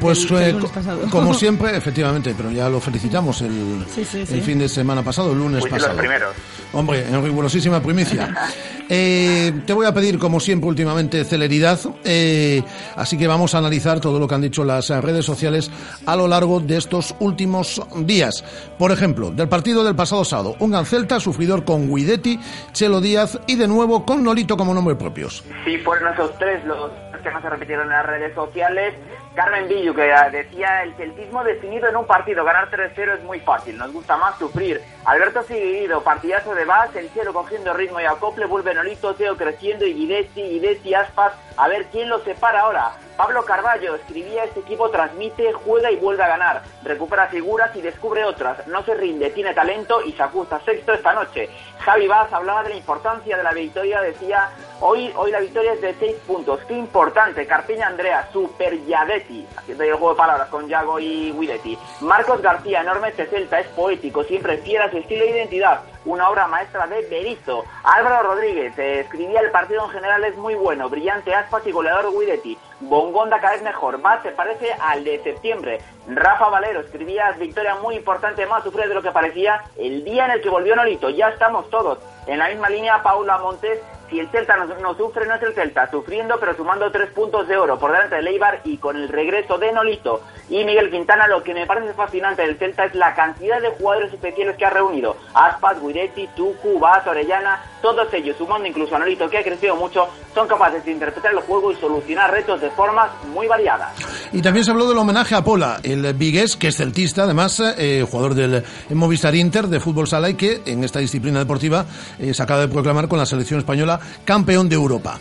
pues 0.00 0.22
el- 0.22 0.28
que 0.28 0.44
el 0.50 0.56
eh, 0.64 0.68
como 1.10 1.32
siempre, 1.32 1.76
efectivamente, 1.76 2.34
pero 2.36 2.50
ya 2.50 2.68
lo 2.68 2.80
felicitamos 2.80 3.40
el, 3.42 3.84
Sí, 3.94 4.04
sí, 4.04 4.20
el 4.20 4.26
sí. 4.26 4.40
fin 4.40 4.58
de 4.58 4.68
semana 4.68 5.02
pasado, 5.02 5.30
el 5.32 5.38
lunes 5.38 5.60
Fuiste 5.60 5.76
pasado. 5.78 5.92
los 5.92 6.00
primeros. 6.00 6.34
Hombre, 6.72 7.06
en 7.08 7.22
rigurosísima 7.22 7.80
primicia. 7.82 8.34
Eh, 8.90 9.52
te 9.66 9.74
voy 9.74 9.84
a 9.84 9.92
pedir, 9.92 10.18
como 10.18 10.40
siempre, 10.40 10.66
últimamente, 10.66 11.22
celeridad. 11.22 11.78
eh, 12.04 12.62
así 12.96 13.18
que 13.18 13.26
vamos 13.26 13.54
a 13.54 13.58
analizar 13.58 14.00
todo 14.00 14.18
lo 14.18 14.26
que 14.26 14.34
han 14.34 14.40
dicho 14.40 14.64
las 14.64 14.88
eh, 14.88 14.98
redes 15.02 15.26
sociales 15.26 15.70
a 16.06 16.16
lo 16.16 16.26
largo 16.26 16.58
de 16.60 16.78
estos 16.78 17.14
últimos 17.20 17.82
días. 17.98 18.42
Por 18.78 18.90
ejemplo, 18.90 19.30
del 19.30 19.46
partido 19.46 19.84
del 19.84 19.94
pasado 19.94 20.24
sábado, 20.24 20.56
un 20.60 20.70
gran 20.70 20.86
Celta 20.86 21.20
sufridor 21.20 21.66
con 21.66 21.94
Guidetti, 21.94 22.40
Chelo 22.72 23.02
Díaz 23.02 23.38
y 23.46 23.56
de 23.56 23.68
nuevo 23.68 24.06
con 24.06 24.24
Nolito 24.24 24.56
como 24.56 24.72
nombre 24.72 24.94
propios. 24.94 25.44
Sí, 25.66 25.76
fueron 25.84 26.14
esos 26.14 26.30
tres 26.38 26.64
los 26.64 26.90
que 27.20 27.30
más 27.30 27.42
se 27.42 27.50
repitieron 27.50 27.86
en 27.86 27.92
las 27.92 28.06
redes 28.06 28.34
sociales. 28.34 28.94
Carmen 29.34 29.68
Villu, 29.68 29.94
que 29.94 30.12
decía 30.32 30.82
el 30.82 30.94
celtismo 30.94 31.44
definido 31.44 31.88
en 31.88 31.96
un 31.96 32.06
partido, 32.06 32.44
ganar 32.44 32.70
3-0 32.70 33.18
es 33.18 33.22
muy 33.22 33.38
fácil, 33.40 33.78
nos 33.78 33.92
gusta 33.92 34.16
más 34.16 34.36
sufrir. 34.38 34.82
Alberto 35.04 35.42
Seguido, 35.42 36.02
partidazo 36.02 36.54
de 36.54 36.64
Vaz, 36.64 36.94
el 36.96 37.08
cielo 37.10 37.32
cogiendo 37.32 37.72
ritmo 37.72 38.00
y 38.00 38.04
acople, 38.04 38.46
vuelve 38.46 38.74
Nolito, 38.74 39.14
Teo 39.14 39.36
creciendo 39.36 39.86
y 39.86 39.94
Guidetti, 39.94 40.42
Guidetti, 40.42 40.94
Aspas, 40.94 41.34
a 41.56 41.68
ver 41.68 41.86
quién 41.86 42.08
lo 42.08 42.18
separa 42.20 42.62
ahora. 42.62 42.92
Pablo 43.16 43.44
Carballo 43.44 43.96
escribía 43.96 44.44
este 44.44 44.60
equipo 44.60 44.90
transmite, 44.90 45.52
juega 45.52 45.90
y 45.90 45.96
vuelve 45.96 46.22
a 46.22 46.28
ganar, 46.28 46.62
recupera 46.84 47.26
figuras 47.26 47.74
y 47.74 47.80
descubre 47.80 48.24
otras, 48.24 48.66
no 48.68 48.84
se 48.84 48.94
rinde, 48.94 49.30
tiene 49.30 49.54
talento 49.54 50.02
y 50.02 50.12
se 50.12 50.22
ajusta 50.22 50.60
sexto 50.64 50.92
esta 50.92 51.12
noche. 51.12 51.48
Javi 51.80 52.06
Vaz 52.06 52.32
hablaba 52.32 52.62
de 52.62 52.70
la 52.70 52.76
importancia 52.76 53.36
de 53.36 53.42
la 53.42 53.52
victoria, 53.52 54.00
decía 54.00 54.50
hoy, 54.80 55.12
hoy 55.16 55.30
la 55.30 55.40
victoria 55.40 55.72
es 55.72 55.80
de 55.80 55.94
seis 55.94 56.16
puntos, 56.26 56.60
qué 56.66 56.74
importante, 56.74 57.46
Carpiña 57.46 57.86
Andrea, 57.86 58.28
super 58.32 58.84
Yadetti, 58.84 59.46
el 59.68 59.76
juego 59.76 60.10
de 60.10 60.16
palabras 60.16 60.48
con 60.48 60.68
Yago 60.68 60.98
y 60.98 61.32
Guidetti. 61.32 61.78
Marcos 62.00 62.42
García, 62.42 62.80
enorme 62.80 63.12
Celta, 63.12 63.60
es 63.60 63.68
poético, 63.68 64.24
siempre 64.24 64.58
fiel 64.58 64.90
su 64.90 64.98
estilo 64.98 65.24
e 65.24 65.30
identidad, 65.30 65.80
una 66.04 66.28
obra 66.28 66.46
maestra 66.46 66.86
de 66.86 67.02
Berizzo. 67.08 67.64
Álvaro 67.84 68.34
Rodríguez 68.34 68.78
eh, 68.78 69.00
escribía 69.00 69.40
el 69.40 69.50
partido 69.50 69.84
en 69.84 69.90
general 69.90 70.24
es 70.24 70.36
muy 70.36 70.54
bueno, 70.54 70.88
brillante 70.88 71.34
Aspas 71.34 71.66
y 71.66 71.72
goleador 71.72 72.12
Guidetti. 72.12 72.58
Bongonda 72.80 73.40
cada 73.40 73.54
vez 73.54 73.62
mejor, 73.62 73.98
más 73.98 74.22
se 74.22 74.30
parece 74.30 74.72
al 74.80 75.02
de 75.04 75.22
septiembre. 75.22 75.80
Rafa 76.06 76.48
Valero 76.48 76.80
escribía 76.80 77.32
victoria 77.32 77.74
muy 77.76 77.96
importante, 77.96 78.46
más 78.46 78.62
sufre 78.62 78.88
de 78.88 78.94
lo 78.94 79.02
que 79.02 79.10
parecía 79.10 79.64
el 79.76 80.04
día 80.04 80.26
en 80.26 80.32
el 80.32 80.40
que 80.40 80.48
volvió 80.48 80.76
Nolito. 80.76 81.10
Ya 81.10 81.28
estamos 81.28 81.68
todos 81.70 81.98
en 82.26 82.38
la 82.38 82.48
misma 82.48 82.70
línea. 82.70 83.02
Paula 83.02 83.38
Montes, 83.38 83.80
si 84.10 84.18
el 84.18 84.28
Celta 84.30 84.56
no, 84.56 84.94
sufre, 84.94 85.26
no 85.26 85.34
es 85.34 85.42
el 85.42 85.54
Celta, 85.54 85.90
sufriendo 85.90 86.36
pero 86.40 86.56
sumando 86.56 86.90
tres 86.90 87.10
puntos 87.10 87.46
de 87.48 87.56
oro 87.56 87.78
por 87.78 87.92
delante 87.92 88.16
de 88.16 88.22
Leibar 88.22 88.60
y 88.64 88.78
con 88.78 88.96
el 88.96 89.08
regreso 89.08 89.58
de 89.58 89.72
Nolito 89.72 90.22
y 90.48 90.64
Miguel 90.64 90.90
Quintana, 90.90 91.26
lo 91.28 91.42
que 91.42 91.54
me 91.54 91.66
parece 91.66 91.92
fascinante 91.92 92.42
del 92.42 92.56
Celta 92.56 92.84
es 92.84 92.94
la 92.94 93.14
cantidad 93.14 93.60
de 93.60 93.70
jugadores 93.70 94.12
especiales 94.12 94.56
que 94.56 94.64
ha 94.64 94.70
reunido. 94.70 95.16
Aspas, 95.34 95.80
Guidetti, 95.80 96.28
Tucu, 96.34 96.78
Vaz, 96.78 97.06
Orellana, 97.06 97.62
todos 97.82 98.12
ellos, 98.14 98.36
sumando 98.36 98.66
incluso 98.66 98.96
a 98.96 98.98
Nolito, 98.98 99.28
que 99.28 99.38
ha 99.38 99.44
crecido 99.44 99.76
mucho, 99.76 100.08
son 100.34 100.48
capaces 100.48 100.84
de 100.84 100.92
interpretar 100.92 101.32
el 101.32 101.40
juego 101.40 101.70
y 101.72 101.76
solucionar 101.76 102.30
retos 102.30 102.60
de 102.60 102.70
formas 102.70 103.10
muy 103.32 103.46
variadas. 103.46 103.92
Y 104.32 104.42
también 104.42 104.64
se 104.64 104.70
habló 104.70 104.88
del 104.88 104.98
homenaje 104.98 105.34
a 105.34 105.42
Pola, 105.42 105.80
el 105.82 106.12
vigués, 106.14 106.56
que 106.56 106.68
es 106.68 106.76
celtista, 106.76 107.24
además, 107.24 107.60
eh, 107.78 108.06
jugador 108.08 108.34
del 108.34 108.64
Movistar 108.90 109.34
Inter 109.34 109.66
de 109.66 109.80
fútbol 109.80 110.06
sala 110.06 110.30
y 110.30 110.34
que 110.34 110.62
en 110.66 110.84
esta 110.84 110.98
disciplina 110.98 111.38
deportiva 111.38 111.86
eh, 112.18 112.32
se 112.34 112.42
acaba 112.42 112.60
de 112.60 112.68
proclamar 112.68 113.08
con 113.08 113.18
la 113.18 113.26
selección 113.26 113.58
española 113.60 113.97
campeón 114.24 114.68
de 114.68 114.76
Europa. 114.76 115.18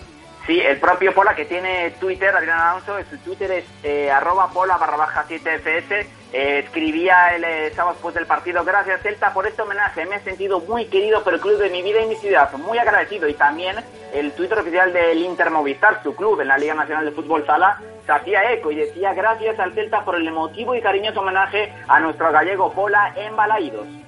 Sí, 0.48 0.62
el 0.62 0.80
propio 0.80 1.14
Pola 1.14 1.36
que 1.36 1.44
tiene 1.44 1.92
Twitter, 2.00 2.34
Adrián 2.34 2.58
Alonso, 2.58 2.96
su 3.10 3.18
Twitter 3.18 3.52
es 3.52 3.66
eh, 3.84 4.10
arroba 4.10 4.50
pola 4.50 4.78
barra 4.78 4.96
baja 4.96 5.26
7fs, 5.28 6.06
eh, 6.32 6.60
escribía 6.64 7.36
el 7.36 7.44
eh, 7.44 7.72
sábado 7.76 7.96
después 7.96 8.16
del 8.16 8.26
partido, 8.26 8.64
gracias 8.64 9.02
Celta 9.02 9.34
por 9.34 9.46
este 9.46 9.64
homenaje, 9.64 10.06
me 10.06 10.16
he 10.16 10.20
sentido 10.22 10.62
muy 10.62 10.86
querido 10.86 11.22
por 11.22 11.34
el 11.34 11.42
club 11.42 11.58
de 11.58 11.70
mi 11.70 11.82
vida 11.82 12.00
y 12.02 12.08
mi 12.08 12.16
ciudad, 12.16 12.50
muy 12.54 12.78
agradecido 12.78 13.28
y 13.28 13.34
también 13.34 13.76
el 14.14 14.32
Twitter 14.32 14.60
oficial 14.60 14.94
del 14.94 15.22
Inter 15.22 15.52
Movistar, 15.52 16.02
su 16.02 16.16
club 16.16 16.40
en 16.40 16.48
la 16.48 16.58
Liga 16.58 16.76
Nacional 16.76 17.04
de 17.04 17.12
Fútbol 17.12 17.46
Sala, 17.46 17.82
se 18.06 18.12
hacía 18.14 18.50
eco 18.54 18.72
y 18.72 18.78
decía 18.78 19.14
gracias 19.14 19.60
al 19.60 19.74
Celta 19.74 20.06
por 20.06 20.16
el 20.16 20.26
emotivo 20.26 20.74
y 20.76 20.82
cariñoso 20.82 21.20
homenaje 21.20 21.74
a 21.90 22.00
nuestro 22.00 22.32
gallego 22.32 22.72
Pola 22.72 23.12
en 23.18 23.36
Balaídos. 23.36 24.07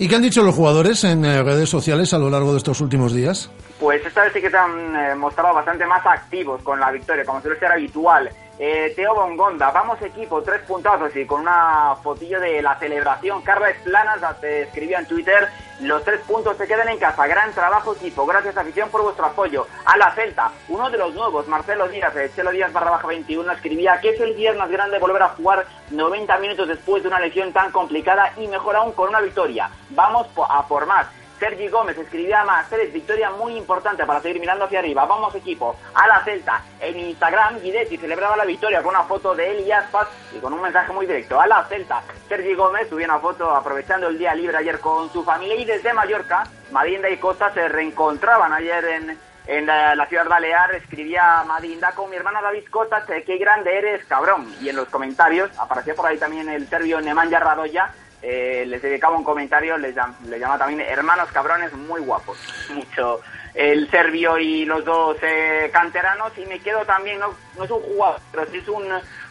¿Y 0.00 0.06
qué 0.06 0.14
han 0.14 0.22
dicho 0.22 0.44
los 0.44 0.54
jugadores 0.54 1.02
en 1.02 1.24
eh, 1.24 1.42
redes 1.42 1.68
sociales 1.68 2.14
a 2.14 2.18
lo 2.18 2.30
largo 2.30 2.52
de 2.52 2.58
estos 2.58 2.80
últimos 2.80 3.12
días? 3.12 3.50
Pues 3.80 4.04
esta 4.06 4.22
vez 4.22 4.32
sí 4.32 4.40
que 4.40 4.48
se 4.48 4.56
han 4.56 4.94
eh, 4.94 5.14
mostrado 5.16 5.52
bastante 5.52 5.84
más 5.86 6.06
activos 6.06 6.62
con 6.62 6.78
la 6.78 6.92
victoria, 6.92 7.24
como 7.24 7.40
suele 7.40 7.58
ser 7.58 7.72
habitual. 7.72 8.30
Eh, 8.60 8.92
Teo 8.96 9.14
Bongonda, 9.14 9.70
vamos 9.70 10.02
equipo, 10.02 10.42
tres 10.42 10.62
puntazos 10.62 11.14
y 11.14 11.24
con 11.24 11.42
una 11.42 11.94
fotillo 12.02 12.40
de 12.40 12.60
la 12.60 12.76
celebración. 12.76 13.40
Carla 13.42 13.70
Esplanas 13.70 14.40
te 14.40 14.62
escribía 14.62 14.98
en 14.98 15.06
Twitter, 15.06 15.48
los 15.80 16.02
tres 16.02 16.20
puntos 16.22 16.56
se 16.56 16.66
quedan 16.66 16.88
en 16.88 16.98
casa. 16.98 17.24
Gran 17.28 17.52
trabajo 17.52 17.94
equipo, 17.94 18.26
gracias 18.26 18.56
afición 18.56 18.90
por 18.90 19.02
vuestro 19.02 19.26
apoyo. 19.26 19.68
A 19.84 19.96
la 19.96 20.10
Celta, 20.10 20.50
uno 20.68 20.90
de 20.90 20.98
los 20.98 21.14
nuevos, 21.14 21.46
Marcelo 21.46 21.86
Díaz, 21.86 22.12
de 22.14 22.32
Chelo 22.34 22.50
Díaz 22.50 22.72
barra 22.72 22.90
baja 22.90 23.06
21, 23.06 23.52
escribía 23.52 24.00
que 24.00 24.10
es 24.10 24.20
el 24.20 24.34
día 24.34 24.52
más 24.54 24.70
grande 24.70 24.98
volver 24.98 25.22
a 25.22 25.28
jugar 25.28 25.64
90 25.90 26.36
minutos 26.38 26.66
después 26.66 27.04
de 27.04 27.08
una 27.10 27.20
lesión 27.20 27.52
tan 27.52 27.70
complicada 27.70 28.32
y 28.38 28.48
mejor 28.48 28.74
aún 28.74 28.90
con 28.90 29.10
una 29.10 29.20
victoria. 29.20 29.70
Vamos 29.90 30.26
a 30.50 30.66
por 30.66 30.84
más. 30.86 31.06
Sergi 31.38 31.68
Gómez 31.68 31.96
escribía 31.96 32.42
más 32.44 32.68
tres, 32.68 32.92
victoria 32.92 33.30
muy 33.30 33.56
importante 33.56 34.04
para 34.04 34.20
seguir 34.20 34.40
mirando 34.40 34.64
hacia 34.64 34.80
arriba. 34.80 35.04
Vamos 35.06 35.34
equipo, 35.34 35.76
a 35.94 36.06
la 36.06 36.24
Celta. 36.24 36.62
En 36.80 36.98
Instagram, 36.98 37.60
Guidetti 37.60 37.96
celebraba 37.96 38.36
la 38.36 38.44
victoria 38.44 38.82
con 38.82 38.90
una 38.94 39.04
foto 39.04 39.34
de 39.34 39.52
él 39.52 39.66
y 39.66 39.70
Aspas 39.70 40.08
y 40.34 40.38
con 40.40 40.52
un 40.52 40.60
mensaje 40.60 40.92
muy 40.92 41.06
directo. 41.06 41.40
A 41.40 41.46
la 41.46 41.64
Celta. 41.64 42.02
Sergi 42.28 42.54
Gómez 42.54 42.88
subió 42.88 43.04
una 43.04 43.20
foto 43.20 43.50
aprovechando 43.54 44.08
el 44.08 44.18
día 44.18 44.34
libre 44.34 44.56
ayer 44.56 44.80
con 44.80 45.12
su 45.12 45.22
familia 45.22 45.54
y 45.56 45.64
desde 45.64 45.92
Mallorca, 45.92 46.44
Madinda 46.72 47.08
y 47.08 47.18
Costa 47.18 47.52
se 47.54 47.68
reencontraban 47.68 48.52
ayer 48.52 48.84
en, 48.84 49.18
en 49.46 49.66
la, 49.66 49.94
la 49.94 50.06
ciudad 50.06 50.26
balear. 50.26 50.74
Escribía 50.74 51.44
Madinda 51.46 51.92
con 51.92 52.10
mi 52.10 52.16
hermano 52.16 52.42
David 52.42 52.64
Costa, 52.68 53.06
che, 53.06 53.22
qué 53.22 53.38
grande 53.38 53.78
eres, 53.78 54.04
cabrón. 54.06 54.52
Y 54.60 54.68
en 54.68 54.76
los 54.76 54.88
comentarios 54.88 55.50
aparecía 55.58 55.94
por 55.94 56.06
ahí 56.06 56.18
también 56.18 56.48
el 56.48 56.68
serbio 56.68 57.00
Nemanja 57.00 57.38
Radoya 57.38 57.92
eh, 58.22 58.64
les 58.66 58.82
dedicaba 58.82 59.16
un 59.16 59.24
comentario, 59.24 59.78
les, 59.78 59.94
les 60.26 60.40
llama 60.40 60.58
también 60.58 60.80
hermanos 60.80 61.30
cabrones 61.32 61.72
muy 61.72 62.00
guapos. 62.00 62.38
Mucho 62.74 63.20
el 63.54 63.90
serbio 63.90 64.38
y 64.38 64.64
los 64.64 64.84
dos 64.84 65.16
eh, 65.22 65.70
canteranos. 65.72 66.32
Y 66.38 66.46
me 66.46 66.60
quedo 66.60 66.84
también, 66.84 67.18
no, 67.18 67.34
no 67.56 67.64
es 67.64 67.70
un 67.70 67.80
jugador, 67.80 68.20
pero 68.30 68.46
sí 68.50 68.58
es 68.58 68.68
un 68.68 68.84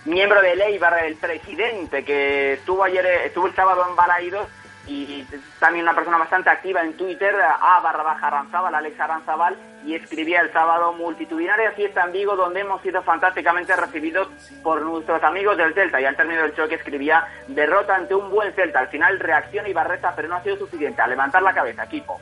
miembro 0.05 0.41
de 0.41 0.55
Leibar, 0.55 1.03
el 1.05 1.15
presidente, 1.15 2.03
que 2.03 2.53
estuvo 2.53 2.83
ayer, 2.83 3.05
eh, 3.05 3.25
estuvo 3.27 3.47
el 3.47 3.55
sábado 3.55 3.85
en 3.89 3.95
Balaidos 3.95 4.47
y 4.87 5.25
también 5.59 5.83
una 5.83 5.95
persona 5.95 6.17
bastante 6.17 6.49
activa 6.49 6.81
en 6.81 6.93
Twitter, 6.93 7.33
a 7.35 7.79
barra 7.81 8.03
baja 8.03 8.27
Aranzábal, 8.27 8.73
Alex 8.75 8.99
Aranzábal, 8.99 9.55
y 9.85 9.93
escribía 9.95 10.41
el 10.41 10.51
sábado 10.51 10.93
multitudinaria 10.93 11.71
fiesta 11.71 12.03
en 12.05 12.11
Vigo 12.11 12.35
donde 12.35 12.61
hemos 12.61 12.81
sido 12.81 13.01
fantásticamente 13.03 13.75
recibidos 13.75 14.27
por 14.63 14.81
nuestros 14.81 15.21
amigos 15.23 15.55
del 15.57 15.73
Celta 15.73 16.01
y 16.01 16.05
al 16.05 16.15
término 16.15 16.41
del 16.41 16.55
choque 16.55 16.75
escribía 16.75 17.23
derrota 17.47 17.95
ante 17.95 18.13
un 18.15 18.29
buen 18.29 18.51
Celta, 18.53 18.79
al 18.79 18.87
final 18.89 19.19
reacciona 19.19 19.69
y 19.69 19.73
barreta 19.73 20.13
pero 20.15 20.27
no 20.27 20.35
ha 20.35 20.43
sido 20.43 20.57
suficiente, 20.57 21.01
a 21.01 21.07
levantar 21.07 21.41
la 21.41 21.53
cabeza 21.53 21.83
equipo. 21.83 22.19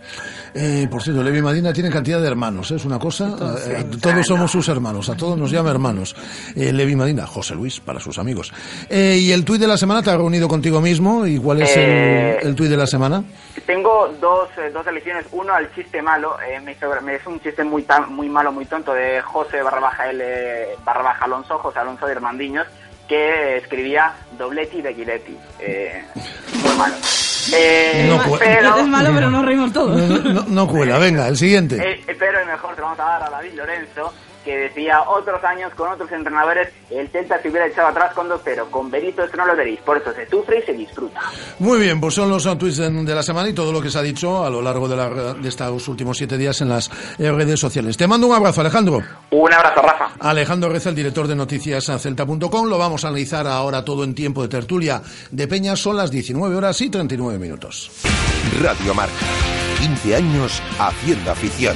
Eh, 0.53 0.87
por 0.89 1.01
cierto, 1.01 1.23
Levi 1.23 1.41
Madina 1.41 1.73
tiene 1.73 1.89
cantidad 1.89 2.21
de 2.21 2.27
hermanos, 2.27 2.71
¿eh? 2.71 2.75
es 2.75 2.85
una 2.85 2.99
cosa. 2.99 3.35
eh, 3.67 3.85
todos 4.01 4.25
somos 4.25 4.51
sus 4.51 4.67
hermanos, 4.69 5.09
a 5.09 5.15
todos 5.17 5.37
nos 5.37 5.51
llama 5.51 5.71
hermanos. 5.71 6.15
Eh, 6.55 6.71
Levi 6.71 6.95
Madina, 6.95 7.25
José 7.25 7.55
Luis, 7.55 7.79
para 7.79 7.99
sus 7.99 8.17
amigos. 8.19 8.53
Eh, 8.89 9.17
y 9.19 9.31
el 9.31 9.43
tuit 9.43 9.59
de 9.61 9.67
la 9.67 9.77
semana 9.77 10.01
te 10.01 10.11
ha 10.11 10.17
reunido 10.17 10.47
contigo 10.47 10.81
mismo. 10.81 11.25
¿Y 11.25 11.37
cuál 11.39 11.61
es 11.63 11.75
Eh, 11.75 12.39
el, 12.41 12.54
el 12.55 12.57
tuit 12.57 12.69
de 12.71 12.77
la 12.77 12.87
semana? 12.87 13.21
Tengo 13.65 14.07
dos, 14.21 14.47
eh, 14.57 14.69
dos 14.71 14.87
elecciones. 14.87 15.25
Uno 15.33 15.53
al 15.53 15.73
chiste 15.75 16.01
malo. 16.01 16.37
eh, 16.41 16.59
me 16.61 16.71
hizo- 16.71 16.89
me- 17.01 17.15
es 17.15 17.25
un 17.27 17.39
chiste 17.41 17.63
muy 17.65 17.83
tan- 17.83 18.13
muy 18.13 18.29
malo, 18.29 18.51
muy 18.51 18.65
tonto 18.65 18.93
de 18.93 19.21
José 19.21 19.61
barra 19.61 19.79
baja 19.81 20.09
L 20.09 20.67
barra 20.85 21.03
baja 21.03 21.25
Alonso, 21.25 21.59
José 21.59 21.79
Alonso 21.79 22.05
de 22.05 22.13
Hermandiños, 22.13 22.65
que 23.07 23.57
escribía 23.57 24.13
dobleti 24.37 24.81
de 24.81 24.93
Guidetti. 24.93 25.37
Eh, 25.59 26.03
muy 26.63 26.75
malo. 26.77 26.95
Eh, 27.53 28.07
No, 28.09 28.37
pero, 28.39 28.77
Es 28.77 28.87
malo, 28.87 29.09
pero 29.13 29.29
nos 29.29 29.45
reímos 29.45 29.71
todos. 29.73 29.95
No, 30.01 30.17
no- 30.33 30.45
no 30.47 30.67
cuela, 30.67 30.97
venga, 30.97 31.27
el 31.27 31.35
siguiente. 31.37 31.75
eh, 32.07 32.15
pero 32.17 32.39
el 32.39 32.47
mejor 32.47 32.73
te 32.75 32.81
vamos 32.81 32.99
a 32.99 33.03
dar 33.03 33.23
a 33.23 33.29
David 33.29 33.53
Lorenzo, 33.53 34.13
que 34.45 34.55
decía 34.57 35.01
otros 35.09 35.43
años 35.43 35.73
con 35.75 35.91
otros 35.91 36.09
entrenadores, 36.11 36.69
el 36.91 37.09
Celta 37.09 37.41
se 37.41 37.49
hubiera 37.49 37.67
echado 37.67 37.87
atrás 37.89 38.13
con 38.13 38.29
dos, 38.29 38.39
pero 38.45 38.69
con 38.71 38.89
Benito 38.91 39.23
esto 39.23 39.35
no 39.37 39.45
lo 39.47 39.55
veréis. 39.55 39.79
Por 39.81 39.97
eso 39.97 40.13
se 40.13 40.29
sufre 40.29 40.59
y 40.59 40.61
se 40.61 40.73
disfruta. 40.73 41.19
Muy 41.59 41.79
bien, 41.79 41.99
pues 41.99 42.13
son 42.13 42.29
los 42.29 42.43
tweets 42.43 42.77
de, 42.77 42.89
de 42.89 43.15
la 43.15 43.23
semana 43.23 43.49
y 43.49 43.53
todo 43.53 43.73
lo 43.73 43.81
que 43.81 43.89
se 43.89 43.97
ha 43.99 44.01
dicho 44.03 44.45
a 44.45 44.49
lo 44.49 44.61
largo 44.61 44.87
de, 44.87 44.95
la- 44.95 45.33
de 45.33 45.49
estos 45.49 45.87
últimos 45.87 46.17
siete 46.17 46.37
días 46.37 46.61
en 46.61 46.69
las 46.69 46.89
eh, 47.19 47.31
redes 47.31 47.59
sociales. 47.59 47.97
Te 47.97 48.07
mando 48.07 48.27
un 48.27 48.35
abrazo, 48.35 48.61
Alejandro. 48.61 49.01
Un 49.31 49.51
abrazo, 49.53 49.81
Rafa. 49.81 50.11
Alejandro 50.19 50.69
Reza, 50.69 50.89
el 50.89 50.95
director 50.95 51.27
de 51.27 51.35
noticias 51.35 51.89
a 51.89 51.97
celta.com. 51.99 52.67
Lo 52.69 52.77
vamos 52.77 53.03
a 53.03 53.07
analizar 53.09 53.47
ahora 53.47 53.83
todo 53.83 54.03
en 54.03 54.13
tiempo 54.15 54.41
de 54.43 54.47
tertulia 54.49 55.01
de 55.31 55.47
Peña. 55.47 55.75
Son 55.75 55.97
las 55.97 56.11
19 56.11 56.55
horas 56.55 56.79
y 56.81 56.89
39 56.89 57.39
minutos. 57.39 57.89
Radio 58.61 58.93
Marca. 58.93 59.13
15 59.79 60.15
años 60.15 60.61
haciendo 60.79 61.31
afición. 61.31 61.75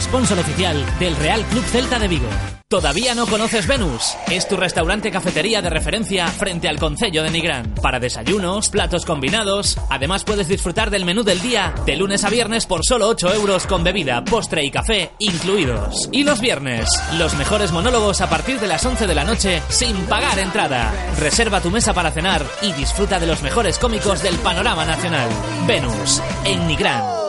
Sponsor 0.00 0.38
oficial 0.38 0.84
del 0.98 1.16
Real 1.16 1.42
Club 1.46 1.64
Celta 1.64 1.98
de 1.98 2.08
Vigo. 2.08 2.28
¿Todavía 2.68 3.14
no 3.14 3.26
conoces 3.26 3.68
Venus? 3.68 4.16
Es 4.28 4.48
tu 4.48 4.56
restaurante 4.56 5.12
cafetería 5.12 5.62
de 5.62 5.70
referencia 5.70 6.26
frente 6.26 6.68
al 6.68 6.78
Concello 6.78 7.22
de 7.22 7.30
Nigrán. 7.30 7.74
Para 7.80 8.00
desayunos, 8.00 8.68
platos 8.68 9.04
combinados. 9.04 9.78
Además 9.90 10.24
puedes 10.24 10.48
disfrutar 10.48 10.90
del 10.90 11.04
menú 11.04 11.22
del 11.22 11.40
día 11.40 11.72
de 11.86 11.94
lunes 11.94 12.24
a 12.24 12.30
viernes 12.30 12.66
por 12.66 12.84
solo 12.84 13.06
8 13.08 13.32
euros 13.34 13.66
con 13.66 13.84
bebida, 13.84 14.24
postre 14.24 14.64
y 14.64 14.70
café 14.72 15.12
incluidos. 15.20 16.08
Y 16.10 16.24
los 16.24 16.40
viernes, 16.40 16.88
los 17.16 17.34
mejores 17.34 17.70
monólogos 17.70 18.20
a 18.22 18.28
partir 18.28 18.58
de 18.58 18.66
las 18.66 18.84
11 18.84 19.06
de 19.06 19.14
la 19.14 19.24
noche 19.24 19.62
sin 19.68 19.94
pagar 20.06 20.38
entrada. 20.40 20.92
Reserva 21.20 21.60
tu 21.60 21.70
mesa 21.70 21.94
para 21.94 22.10
cenar 22.10 22.44
y 22.62 22.72
disfruta 22.72 23.20
de 23.20 23.26
los 23.26 23.42
mejores 23.42 23.78
cómicos 23.78 24.22
del 24.22 24.34
panorama 24.38 24.84
nacional. 24.84 25.28
Venus, 25.66 26.20
en 26.44 26.66
Nigrán. 26.66 27.23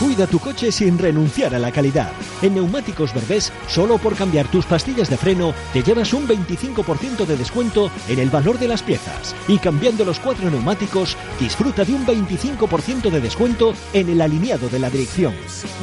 Cuida 0.00 0.26
tu 0.26 0.38
coche 0.38 0.72
sin 0.72 0.96
renunciar 0.96 1.54
a 1.54 1.58
la 1.58 1.70
calidad. 1.70 2.10
En 2.40 2.54
Neumáticos 2.54 3.12
Berbés, 3.12 3.52
solo 3.68 3.98
por 3.98 4.16
cambiar 4.16 4.48
tus 4.48 4.64
pastillas 4.64 5.10
de 5.10 5.18
freno, 5.18 5.52
te 5.74 5.82
llevas 5.82 6.14
un 6.14 6.26
25% 6.26 7.26
de 7.26 7.36
descuento 7.36 7.90
en 8.08 8.18
el 8.18 8.30
valor 8.30 8.58
de 8.58 8.66
las 8.66 8.82
piezas. 8.82 9.36
Y 9.46 9.58
cambiando 9.58 10.06
los 10.06 10.18
cuatro 10.18 10.50
neumáticos, 10.50 11.18
disfruta 11.38 11.84
de 11.84 11.92
un 11.92 12.06
25% 12.06 13.10
de 13.10 13.20
descuento 13.20 13.74
en 13.92 14.08
el 14.08 14.22
alineado 14.22 14.70
de 14.70 14.78
la 14.78 14.88
dirección. 14.88 15.34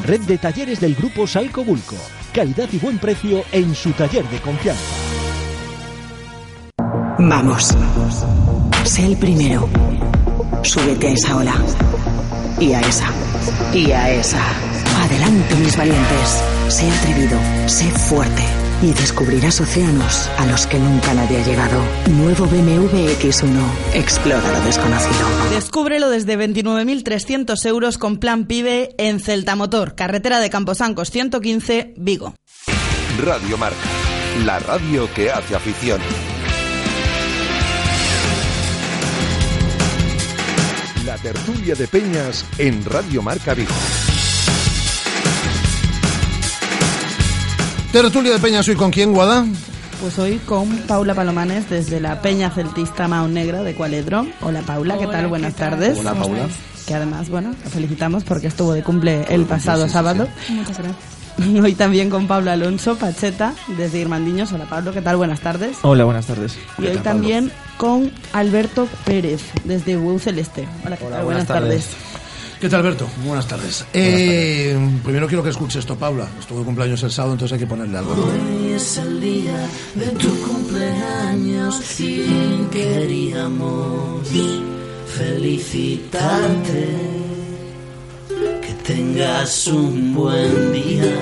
Red 0.04 0.22
de 0.22 0.40
talleres 0.40 0.80
del 0.80 0.96
grupo 0.96 1.28
Salco 1.28 1.64
Bulco. 1.64 1.96
Calidad 2.34 2.70
y 2.72 2.80
buen 2.80 2.98
precio 2.98 3.44
en 3.52 3.76
su 3.76 3.92
taller 3.92 4.28
de 4.30 4.40
confianza. 4.42 4.82
Vamos. 7.20 7.78
Sé 8.84 9.06
el 9.06 9.18
primero. 9.18 9.70
Súbete 10.64 11.10
a 11.10 11.12
esa 11.12 11.38
ola. 11.38 11.56
Y 12.60 12.74
a 12.74 12.82
esa. 12.82 13.12
Y 13.74 13.92
a 13.92 14.12
esa. 14.14 14.42
Adelante, 15.04 15.56
mis 15.56 15.78
valientes. 15.78 16.44
Sé 16.70 16.90
atrevido. 16.92 17.40
Sé 17.68 17.86
fuerte. 17.92 18.44
Y 18.82 18.94
descubrirás 18.94 19.60
océanos 19.60 20.30
a 20.38 20.46
los 20.46 20.68
que 20.68 20.78
nunca 20.78 21.14
nadie 21.14 21.42
ha 21.42 21.46
llegado. 21.46 21.82
Nuevo 22.12 22.46
BMW 22.46 23.08
X1. 23.20 23.60
Explora 23.94 24.52
lo 24.52 24.60
desconocido. 24.62 25.28
Descúbrelo 25.52 26.10
desde 26.10 26.38
29.300 26.38 27.66
euros 27.66 27.98
con 27.98 28.18
plan 28.18 28.46
PIBE 28.46 28.96
en 28.98 29.20
Celta 29.20 29.56
Motor, 29.56 29.96
carretera 29.96 30.40
de 30.40 30.50
Camposancos 30.50 31.10
115, 31.10 31.96
Vigo. 31.98 32.36
Radio 33.24 33.58
Marca. 33.58 33.78
La 34.46 34.60
radio 34.60 35.12
que 35.16 35.32
hace 35.32 35.56
afición. 35.56 36.00
La 41.18 41.32
tertulia 41.34 41.74
de 41.74 41.88
Peñas 41.88 42.46
en 42.60 42.86
Radio 42.86 43.24
Marca 43.24 43.56
Vigo. 43.56 43.74
Tertulia 47.92 48.34
de 48.34 48.40
Peña, 48.40 48.62
¿soy 48.62 48.76
con 48.76 48.92
quién, 48.92 49.14
Guada? 49.14 49.44
Pues 50.00 50.20
hoy 50.20 50.38
con 50.46 50.70
Paula 50.80 51.16
Palomanes 51.16 51.72
desde 51.72 52.00
la 52.00 52.22
Peña 52.22 52.52
Celtista 52.52 53.08
Mao 53.08 53.28
Negra 53.28 53.64
de 53.64 53.74
Cualedro. 53.74 54.28
Hola 54.42 54.62
Paula, 54.62 54.98
¿qué 55.00 55.08
Hola, 55.08 55.18
tal? 55.18 55.28
Buenas 55.28 55.54
¿qué 55.56 55.60
tal? 55.60 55.70
tardes. 55.72 55.98
Hola, 55.98 56.14
Paula. 56.14 56.48
Que 56.86 56.94
además, 56.94 57.30
bueno, 57.30 57.56
la 57.64 57.70
felicitamos 57.72 58.24
porque 58.24 58.48
estuvo 58.48 58.74
de 58.74 58.84
cumple 58.84 59.26
el 59.30 59.46
pasado 59.46 59.90
sábado. 59.90 60.28
Muchas 60.50 60.78
gracias. 60.78 61.17
Hoy 61.64 61.76
también 61.76 62.10
con 62.10 62.28
Pablo 62.28 62.52
Alonso 62.52 62.98
Pacheta 62.98 63.54
desde 63.78 64.00
Irmandiños. 64.00 64.52
Hola 64.52 64.66
Pablo, 64.66 64.92
¿qué 64.92 65.02
tal? 65.02 65.18
Buenas 65.18 65.42
tardes. 65.42 65.78
Hola, 65.84 66.06
buenas 66.06 66.26
tardes. 66.26 66.58
Y 66.80 66.88
hoy 66.88 66.98
también 66.98 67.52
con 67.78 68.12
Alberto 68.34 68.88
Pérez 69.06 69.42
desde 69.64 69.96
Bueu 69.98 70.20
Celeste. 70.20 70.68
Hola, 70.86 70.98
¿qué 70.98 71.06
Hola, 71.06 71.18
tal? 71.18 71.26
buenas 71.26 71.48
Buenas 71.48 71.48
tardes. 71.48 71.90
¿Qué 72.60 72.70
tal, 72.70 72.80
Alberto? 72.80 73.08
Buenas 73.24 73.48
tardes. 73.48 73.86
Eh, 73.94 74.76
primero 75.04 75.28
quiero 75.28 75.44
que 75.44 75.52
escuche 75.52 75.78
esto, 75.78 75.96
Paula. 75.96 76.28
Estuvo 76.40 76.58
de 76.60 76.66
cumpleaños 76.66 77.04
el 77.04 77.12
sábado, 77.12 77.34
entonces 77.34 77.54
hay 77.54 77.60
que 77.60 77.68
ponerle 77.68 78.00
algo. 78.00 78.14
Hoy 78.14 78.72
es 78.74 78.98
el 78.98 79.22
día 79.22 79.68
de 79.94 80.08
tu 80.08 80.36
cumpleaños 80.42 82.00
y 82.00 82.66
queríamos 82.72 84.28
felicitarte. 85.18 87.27
Tengas 88.88 89.68
un 89.68 90.14
buen 90.14 90.72
día, 90.72 91.20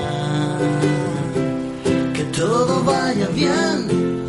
que 2.14 2.22
todo 2.26 2.84
vaya 2.84 3.26
bien, 3.34 4.22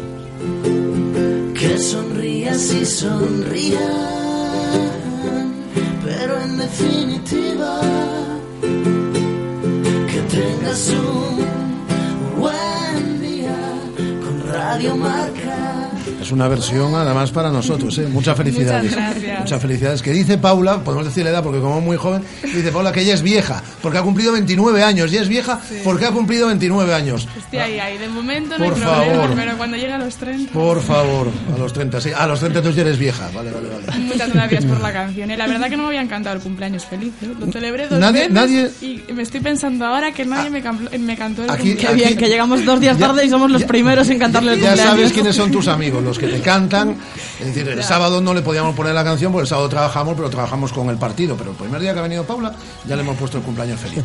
que 1.53 1.77
sonrías 1.77 2.73
y 2.73 2.83
sonrías, 2.83 3.79
pero 6.03 6.41
en 6.41 6.57
definitiva, 6.57 7.79
que 10.11 10.21
tengas 10.35 10.89
un 10.89 12.41
buen 12.41 13.21
día. 13.21 13.55
Con 14.23 14.51
Radio 14.51 14.95
Marca. 14.95 15.46
Es 16.21 16.31
una 16.31 16.47
versión 16.47 16.93
además 16.95 17.31
para 17.31 17.49
nosotros, 17.49 17.97
¿eh? 17.99 18.07
Muchas 18.07 18.35
felicidades. 18.37 18.91
Muchas 18.91 19.13
gracias. 19.13 19.39
Muchas 19.39 19.61
felicidades. 19.61 20.01
Que 20.01 20.11
dice 20.11 20.37
Paula, 20.37 20.79
podemos 20.83 21.05
decir 21.05 21.23
la 21.23 21.29
edad 21.31 21.43
porque 21.43 21.59
como 21.59 21.81
muy 21.81 21.97
joven, 21.97 22.21
dice 22.43 22.71
Paula 22.71 22.91
que 22.91 23.01
ella 23.01 23.13
es 23.13 23.21
vieja, 23.21 23.61
porque 23.81 23.97
ha 23.97 24.01
cumplido 24.01 24.31
29 24.33 24.83
años. 24.83 25.11
Y 25.13 25.17
es 25.17 25.27
vieja 25.29 25.59
porque 25.83 26.05
ha 26.05 26.11
cumplido 26.11 26.47
29 26.47 26.93
años. 26.93 27.27
Estoy 27.37 27.59
ahí, 27.59 27.79
ahí. 27.79 27.97
De 27.97 28.07
momento 28.09 28.57
no 28.57 28.65
Por 28.65 28.73
hay 28.75 28.81
problema, 28.81 29.13
favor. 29.21 29.35
pero 29.35 29.57
cuando 29.57 29.77
llegue 29.77 29.93
a 29.93 29.97
los 29.97 30.15
30... 30.15 30.51
Por 30.53 30.81
favor, 30.81 31.27
a 31.55 31.57
los 31.57 31.73
30, 31.73 32.01
sí. 32.01 32.11
A 32.15 32.27
los 32.27 32.39
30 32.39 32.61
tú 32.61 32.71
ya 32.71 32.81
eres 32.81 32.97
vieja. 32.97 33.29
Vale, 33.33 33.51
vale, 33.51 33.67
vale. 33.69 33.99
Muchas 33.99 34.33
gracias 34.33 34.65
por 34.65 34.79
la 34.81 34.91
canción. 34.93 35.31
Y 35.31 35.35
la 35.37 35.47
verdad 35.47 35.69
que 35.69 35.77
no 35.77 35.83
me 35.83 35.89
había 35.89 36.01
encantado 36.01 36.35
el 36.35 36.41
cumpleaños 36.41 36.85
feliz. 36.85 37.13
¿eh? 37.21 37.31
Lo 37.39 37.51
celebré 37.51 37.87
dos 37.87 37.99
Nadie- 37.99 38.27
veces 38.29 38.33
nadie- 38.33 38.71
y 38.81 39.13
me 39.13 39.23
estoy 39.23 39.39
pensando 39.41 39.85
ahora 39.85 40.11
que 40.11 40.25
nadie 40.25 40.49
me, 40.49 40.61
cantó- 40.61 40.89
me 40.99 41.15
cantó 41.17 41.43
el 41.43 41.49
Aquí- 41.49 41.69
cumpleaños. 41.69 41.89
Qué 42.01 42.05
bien, 42.05 42.17
que 42.17 42.27
llegamos 42.27 42.63
dos 42.65 42.79
días 42.79 42.97
tarde 42.97 43.25
y 43.25 43.29
somos 43.29 43.51
los 43.51 43.63
primeros 43.63 44.09
en 44.09 44.19
cantarle 44.19 44.53
el 44.53 44.59
Ya 44.61 44.67
cumpleaños. 44.69 44.95
sabes 44.95 45.13
quiénes 45.13 45.35
son 45.35 45.51
tus 45.51 45.67
amigos, 45.67 45.96
los 46.03 46.17
que 46.19 46.27
te 46.27 46.41
cantan. 46.41 46.97
Es 47.39 47.47
decir, 47.47 47.67
el 47.67 47.83
sábado 47.83 48.21
no 48.21 48.33
le 48.33 48.41
podíamos 48.41 48.75
poner 48.75 48.93
la 48.93 49.03
canción 49.03 49.31
porque 49.31 49.43
el 49.43 49.47
sábado 49.47 49.69
trabajamos, 49.69 50.15
pero 50.15 50.29
trabajamos 50.29 50.71
con 50.73 50.89
el 50.89 50.97
partido. 50.97 51.35
Pero 51.37 51.51
el 51.51 51.57
primer 51.57 51.81
día 51.81 51.93
que 51.93 51.99
ha 51.99 52.03
venido 52.03 52.23
Paula, 52.25 52.53
ya 52.87 52.95
le 52.95 53.01
hemos 53.03 53.17
puesto 53.17 53.37
el 53.37 53.43
cumpleaños 53.43 53.79
feliz. 53.79 54.03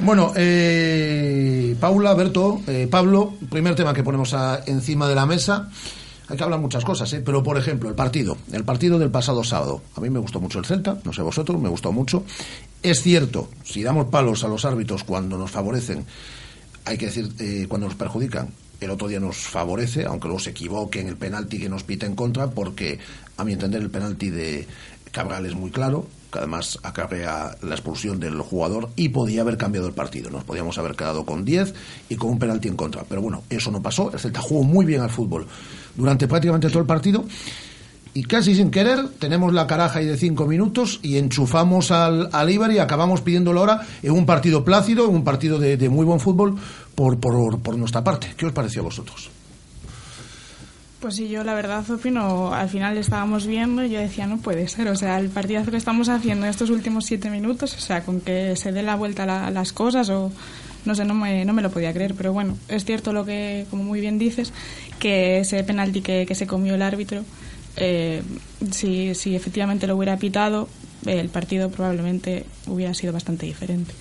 Bueno, 0.00 0.32
eh, 0.36 1.76
Paula, 1.80 2.14
Berto, 2.14 2.60
eh, 2.66 2.88
Pablo, 2.90 3.34
primer 3.50 3.74
tema 3.74 3.92
que 3.94 4.02
ponemos 4.02 4.32
a- 4.34 4.60
encima 4.66 5.08
de 5.08 5.14
la 5.14 5.26
mesa. 5.26 5.68
Hay 6.28 6.36
que 6.36 6.44
hablar 6.44 6.60
muchas 6.60 6.84
cosas, 6.84 7.12
¿eh? 7.12 7.20
pero 7.24 7.42
por 7.42 7.58
ejemplo, 7.58 7.88
el 7.90 7.94
partido, 7.94 8.38
el 8.52 8.64
partido 8.64 8.98
del 8.98 9.10
pasado 9.10 9.44
sábado. 9.44 9.82
A 9.96 10.00
mí 10.00 10.08
me 10.08 10.18
gustó 10.18 10.40
mucho 10.40 10.58
el 10.60 10.64
Celta, 10.64 10.96
no 11.04 11.12
sé 11.12 11.20
vosotros, 11.20 11.60
me 11.60 11.68
gustó 11.68 11.92
mucho. 11.92 12.24
Es 12.82 13.02
cierto, 13.02 13.48
si 13.64 13.82
damos 13.82 14.06
palos 14.06 14.42
a 14.44 14.48
los 14.48 14.64
árbitros 14.64 15.04
cuando 15.04 15.36
nos 15.36 15.50
favorecen, 15.50 16.06
hay 16.86 16.96
que 16.96 17.06
decir, 17.06 17.28
eh, 17.38 17.66
cuando 17.68 17.86
nos 17.88 17.96
perjudican, 17.96 18.48
el 18.84 18.90
otro 18.92 19.08
día 19.08 19.20
nos 19.20 19.36
favorece, 19.36 20.04
aunque 20.04 20.28
luego 20.28 20.40
se 20.40 20.50
equivoque 20.50 21.00
en 21.00 21.08
el 21.08 21.16
penalti 21.16 21.58
que 21.58 21.68
nos 21.68 21.84
pita 21.84 22.06
en 22.06 22.14
contra, 22.14 22.50
porque 22.50 22.98
a 23.36 23.44
mi 23.44 23.52
entender 23.52 23.82
el 23.82 23.90
penalti 23.90 24.30
de 24.30 24.66
Cabral 25.12 25.44
es 25.44 25.54
muy 25.54 25.70
claro, 25.70 26.06
que 26.32 26.38
además 26.38 26.78
acarrea 26.82 27.56
la 27.60 27.74
expulsión 27.74 28.18
del 28.18 28.40
jugador 28.40 28.88
y 28.96 29.10
podía 29.10 29.42
haber 29.42 29.58
cambiado 29.58 29.86
el 29.86 29.92
partido. 29.92 30.30
Nos 30.30 30.44
podíamos 30.44 30.78
haber 30.78 30.96
quedado 30.96 31.26
con 31.26 31.44
10 31.44 31.74
y 32.08 32.16
con 32.16 32.30
un 32.30 32.38
penalti 32.38 32.68
en 32.68 32.76
contra. 32.76 33.04
Pero 33.06 33.20
bueno, 33.20 33.42
eso 33.50 33.70
no 33.70 33.82
pasó. 33.82 34.10
El 34.10 34.18
Celta 34.18 34.40
jugó 34.40 34.64
muy 34.64 34.86
bien 34.86 35.02
al 35.02 35.10
fútbol 35.10 35.46
durante 35.94 36.26
prácticamente 36.26 36.68
todo 36.68 36.80
el 36.80 36.86
partido. 36.86 37.24
Y 38.14 38.24
casi 38.24 38.54
sin 38.54 38.70
querer 38.70 39.08
tenemos 39.18 39.52
la 39.52 39.66
caraja 39.66 39.98
ahí 39.98 40.06
de 40.06 40.16
cinco 40.16 40.46
minutos 40.46 41.00
y 41.02 41.16
enchufamos 41.16 41.90
al, 41.90 42.28
al 42.32 42.48
Eibar 42.48 42.72
y 42.72 42.78
acabamos 42.78 43.22
pidiendo 43.22 43.52
la 43.52 43.60
hora 43.60 43.86
en 44.02 44.12
un 44.12 44.26
partido 44.26 44.64
plácido, 44.64 45.08
en 45.08 45.14
un 45.14 45.24
partido 45.24 45.58
de 45.58 45.88
muy 45.88 46.04
buen 46.04 46.20
fútbol 46.20 46.56
por, 46.94 47.18
por, 47.18 47.58
por 47.60 47.76
nuestra 47.76 48.02
parte. 48.04 48.28
¿Qué 48.36 48.46
os 48.46 48.52
pareció 48.52 48.82
a 48.82 48.84
vosotros? 48.84 49.30
Pues 51.00 51.16
sí, 51.16 51.28
yo 51.28 51.42
la 51.42 51.54
verdad 51.54 51.88
opino, 51.90 52.54
al 52.54 52.68
final 52.68 52.96
estábamos 52.96 53.44
viendo 53.48 53.84
y 53.84 53.90
yo 53.90 53.98
decía, 53.98 54.28
no 54.28 54.36
puede 54.38 54.68
ser, 54.68 54.86
o 54.86 54.94
sea, 54.94 55.18
el 55.18 55.30
partidazo 55.30 55.72
que 55.72 55.76
estamos 55.76 56.08
haciendo 56.08 56.46
en 56.46 56.50
estos 56.50 56.70
últimos 56.70 57.06
siete 57.06 57.28
minutos, 57.28 57.74
o 57.74 57.80
sea, 57.80 58.04
con 58.04 58.20
que 58.20 58.54
se 58.54 58.70
dé 58.70 58.84
la 58.84 58.94
vuelta 58.94 59.26
la- 59.26 59.50
las 59.50 59.72
cosas 59.72 60.08
o 60.10 60.30
no 60.84 60.94
sé, 60.94 61.04
no 61.04 61.14
me, 61.14 61.44
no 61.44 61.54
me 61.54 61.62
lo 61.62 61.72
podía 61.72 61.92
creer, 61.92 62.14
pero 62.14 62.32
bueno, 62.32 62.56
es 62.68 62.84
cierto 62.84 63.12
lo 63.12 63.24
que, 63.24 63.66
como 63.68 63.82
muy 63.82 64.00
bien 64.00 64.16
dices, 64.16 64.52
que 65.00 65.38
ese 65.40 65.64
penalti 65.64 66.02
que, 66.02 66.24
que 66.24 66.36
se 66.36 66.46
comió 66.46 66.76
el 66.76 66.82
árbitro, 66.82 67.24
eh, 67.76 68.22
si, 68.70 69.16
si 69.16 69.34
efectivamente 69.34 69.88
lo 69.88 69.96
hubiera 69.96 70.16
pitado, 70.18 70.68
el 71.04 71.28
partido 71.30 71.68
probablemente 71.70 72.46
hubiera 72.68 72.94
sido 72.94 73.12
bastante 73.12 73.44
diferente. 73.46 73.92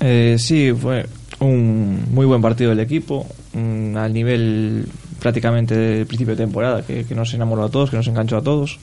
Eh, 0.00 0.36
sí, 0.38 0.72
fue 0.72 1.06
un 1.40 2.06
muy 2.10 2.26
buen 2.26 2.42
partido 2.42 2.70
del 2.70 2.80
equipo, 2.80 3.26
al 3.54 4.12
nivel 4.12 4.86
prácticamente 5.20 5.76
del 5.76 6.06
principio 6.06 6.34
de 6.34 6.44
temporada, 6.44 6.82
que, 6.82 7.04
que 7.04 7.14
nos 7.14 7.32
enamoró 7.34 7.64
a 7.64 7.70
todos, 7.70 7.90
que 7.90 7.96
nos 7.96 8.08
enganchó 8.08 8.38
a 8.38 8.42
todos. 8.42 8.78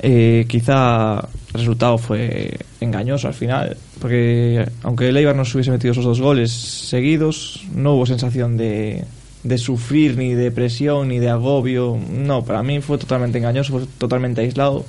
Eh, 0.00 0.44
quizá 0.48 1.26
el 1.54 1.60
resultado 1.60 1.96
fue 1.96 2.58
engañoso 2.80 3.28
al 3.28 3.34
final, 3.34 3.76
porque 4.00 4.68
aunque 4.82 5.08
el 5.08 5.16
Eibar 5.16 5.34
nos 5.34 5.54
hubiese 5.54 5.70
metido 5.70 5.92
esos 5.92 6.04
dos 6.04 6.20
goles 6.20 6.52
seguidos, 6.52 7.64
no 7.74 7.94
hubo 7.94 8.04
sensación 8.04 8.56
de, 8.58 9.04
de 9.44 9.58
sufrir, 9.58 10.16
ni 10.18 10.34
de 10.34 10.50
presión, 10.50 11.08
ni 11.08 11.20
de 11.20 11.30
agobio. 11.30 11.98
No, 12.10 12.44
para 12.44 12.62
mí 12.62 12.80
fue 12.80 12.98
totalmente 12.98 13.38
engañoso, 13.38 13.78
fue 13.78 13.86
totalmente 13.96 14.42
aislado. 14.42 14.84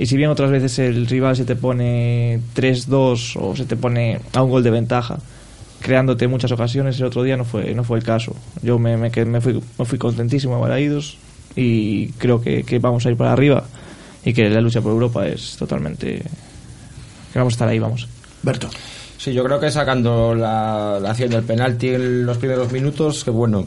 Y 0.00 0.06
si 0.06 0.16
bien 0.16 0.30
otras 0.30 0.50
veces 0.50 0.78
el 0.78 1.06
rival 1.06 1.36
se 1.36 1.44
te 1.44 1.56
pone 1.56 2.40
3-2 2.56 3.36
o 3.38 3.54
se 3.54 3.66
te 3.66 3.76
pone 3.76 4.18
a 4.32 4.42
un 4.42 4.48
gol 4.48 4.62
de 4.62 4.70
ventaja, 4.70 5.18
creándote 5.78 6.26
muchas 6.26 6.50
ocasiones, 6.52 6.98
el 6.98 7.04
otro 7.04 7.22
día 7.22 7.36
no 7.36 7.44
fue, 7.44 7.74
no 7.74 7.84
fue 7.84 7.98
el 7.98 8.04
caso. 8.04 8.34
Yo 8.62 8.78
me, 8.78 8.96
me, 8.96 9.10
me 9.10 9.40
fui, 9.42 9.60
me 9.78 9.84
fui 9.84 9.98
contentísimo 9.98 10.54
a 10.54 10.58
Balaídos 10.58 11.18
y 11.54 12.12
creo 12.12 12.40
que, 12.40 12.62
que 12.62 12.78
vamos 12.78 13.04
a 13.04 13.10
ir 13.10 13.18
para 13.18 13.34
arriba 13.34 13.64
y 14.24 14.32
que 14.32 14.48
la 14.48 14.62
lucha 14.62 14.80
por 14.80 14.92
Europa 14.92 15.28
es 15.28 15.56
totalmente... 15.58 16.22
que 17.34 17.38
vamos 17.38 17.52
a 17.52 17.56
estar 17.56 17.68
ahí, 17.68 17.78
vamos. 17.78 18.08
Berto. 18.42 18.70
Sí, 19.18 19.34
yo 19.34 19.44
creo 19.44 19.60
que 19.60 19.70
sacando 19.70 20.34
la, 20.34 20.98
la 20.98 21.10
acción 21.10 21.28
del 21.28 21.42
penalti 21.42 21.88
en 21.88 22.24
los 22.24 22.38
primeros 22.38 22.72
minutos, 22.72 23.22
que 23.22 23.30
bueno, 23.30 23.66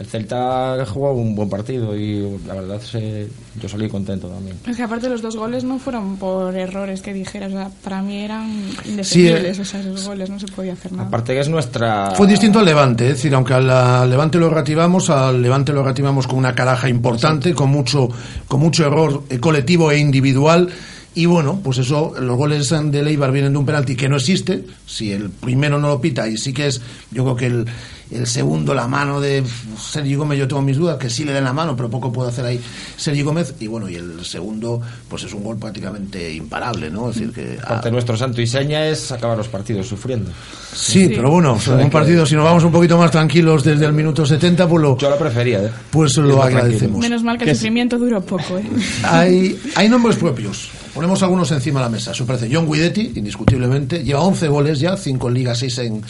el 0.00 0.06
Celta 0.06 0.84
jugó 0.86 1.12
un 1.12 1.34
buen 1.34 1.48
partido 1.50 1.94
y 1.96 2.26
la 2.46 2.54
verdad 2.54 2.80
se- 2.80 3.28
yo 3.60 3.68
salí 3.68 3.88
contento 3.88 4.28
también. 4.28 4.56
Es 4.66 4.76
que 4.76 4.82
aparte 4.82 5.08
los 5.10 5.20
dos 5.20 5.36
goles 5.36 5.62
no 5.62 5.78
fueron 5.78 6.16
por 6.16 6.56
errores 6.56 7.02
que 7.02 7.12
dijeras, 7.12 7.52
o 7.52 7.56
sea, 7.56 7.70
para 7.84 8.00
mí 8.00 8.16
eran 8.18 8.50
indefendibles, 8.86 9.58
eh, 9.58 9.62
o 9.62 9.64
sea, 9.64 9.80
esos 9.80 10.06
goles 10.06 10.30
no 10.30 10.40
se 10.40 10.46
podía 10.48 10.72
hacer 10.72 10.92
nada. 10.92 11.06
Aparte 11.08 11.34
que 11.34 11.40
es 11.40 11.48
nuestra... 11.48 12.12
Fue 12.16 12.26
distinto 12.26 12.58
al 12.60 12.64
Levante, 12.64 13.04
es 13.08 13.16
decir, 13.16 13.34
aunque 13.34 13.52
al, 13.54 13.68
al 13.68 14.08
Levante 14.08 14.38
lo 14.38 14.48
reactivamos, 14.50 15.10
al 15.10 15.42
Levante 15.42 15.72
lo 15.72 15.82
reactivamos 15.82 16.26
con 16.26 16.38
una 16.38 16.54
caraja 16.54 16.88
importante, 16.88 17.54
con 17.54 17.68
mucho, 17.70 18.08
con 18.48 18.60
mucho 18.60 18.86
error 18.86 19.22
eh, 19.28 19.38
colectivo 19.38 19.90
e 19.90 19.98
individual. 19.98 20.68
Y 21.12 21.26
bueno, 21.26 21.60
pues 21.62 21.76
eso, 21.78 22.14
los 22.20 22.36
goles 22.36 22.68
de 22.70 23.02
Leibar 23.02 23.32
vienen 23.32 23.52
de 23.52 23.58
un 23.58 23.66
penalti 23.66 23.96
que 23.96 24.08
no 24.08 24.16
existe. 24.16 24.64
Si 24.86 25.10
el 25.10 25.28
primero 25.28 25.76
no 25.80 25.88
lo 25.88 26.00
pita, 26.00 26.28
y 26.28 26.36
sí 26.36 26.52
que 26.52 26.68
es, 26.68 26.80
yo 27.10 27.24
creo 27.24 27.36
que 27.36 27.46
el, 27.46 27.66
el 28.10 28.26
segundo, 28.26 28.74
la 28.74 28.88
mano 28.88 29.20
de 29.20 29.44
Sergio 29.80 30.18
Gómez, 30.18 30.38
yo 30.38 30.48
tengo 30.48 30.62
mis 30.62 30.76
dudas, 30.76 30.96
que 30.98 31.08
sí 31.08 31.24
le 31.24 31.32
den 31.32 31.44
la 31.44 31.52
mano, 31.52 31.76
pero 31.76 31.88
poco 31.88 32.12
puede 32.12 32.30
hacer 32.30 32.44
ahí 32.44 32.60
Sergio 32.96 33.24
Gómez. 33.24 33.54
Y 33.60 33.66
bueno, 33.66 33.88
y 33.88 33.96
el 33.96 34.24
segundo, 34.24 34.80
pues 35.08 35.22
es 35.24 35.32
un 35.32 35.44
gol 35.44 35.56
prácticamente 35.58 36.32
imparable, 36.34 36.90
¿no? 36.90 37.10
Es 37.10 37.16
decir, 37.16 37.32
que 37.32 37.58
Aparte 37.62 37.90
nuestro 37.90 38.16
santo 38.16 38.40
y 38.42 38.46
seña 38.46 38.86
es 38.86 39.12
acabar 39.12 39.36
los 39.38 39.48
partidos 39.48 39.86
sufriendo. 39.86 40.30
Sí, 40.74 41.08
pero 41.08 41.30
bueno, 41.30 41.58
sobre 41.60 41.84
un 41.84 41.90
partido, 41.90 42.26
si 42.26 42.34
nos 42.34 42.44
vamos 42.44 42.64
un 42.64 42.72
poquito 42.72 42.96
más 42.98 43.10
tranquilos 43.10 43.64
desde 43.64 43.84
el 43.86 43.92
minuto 43.92 44.24
70, 44.26 44.68
pues 44.68 44.82
lo, 44.82 44.98
Yo 44.98 45.10
lo 45.10 45.18
prefería, 45.18 45.62
¿eh? 45.64 45.70
pues 45.90 46.16
lo 46.16 46.42
agradecemos. 46.42 46.98
Menos 47.00 47.22
mal 47.22 47.38
que 47.38 47.44
el 47.44 47.50
es- 47.50 47.58
sufrimiento 47.58 47.98
duró 47.98 48.20
poco, 48.20 48.58
¿eh? 48.58 48.64
Hay, 49.04 49.58
hay 49.76 49.88
nombres 49.88 50.16
propios. 50.16 50.70
Ponemos 50.94 51.22
algunos 51.22 51.50
encima 51.52 51.78
de 51.80 51.86
la 51.86 51.90
mesa. 51.90 52.12
Parece 52.26 52.48
John 52.52 52.70
Guidetti, 52.70 53.12
indiscutiblemente. 53.14 54.02
Lleva 54.02 54.20
11 54.22 54.48
goles 54.48 54.80
ya, 54.80 54.96
5 54.96 55.28
en 55.28 55.34
Liga, 55.34 55.54
6 55.54 55.78
en... 55.78 56.02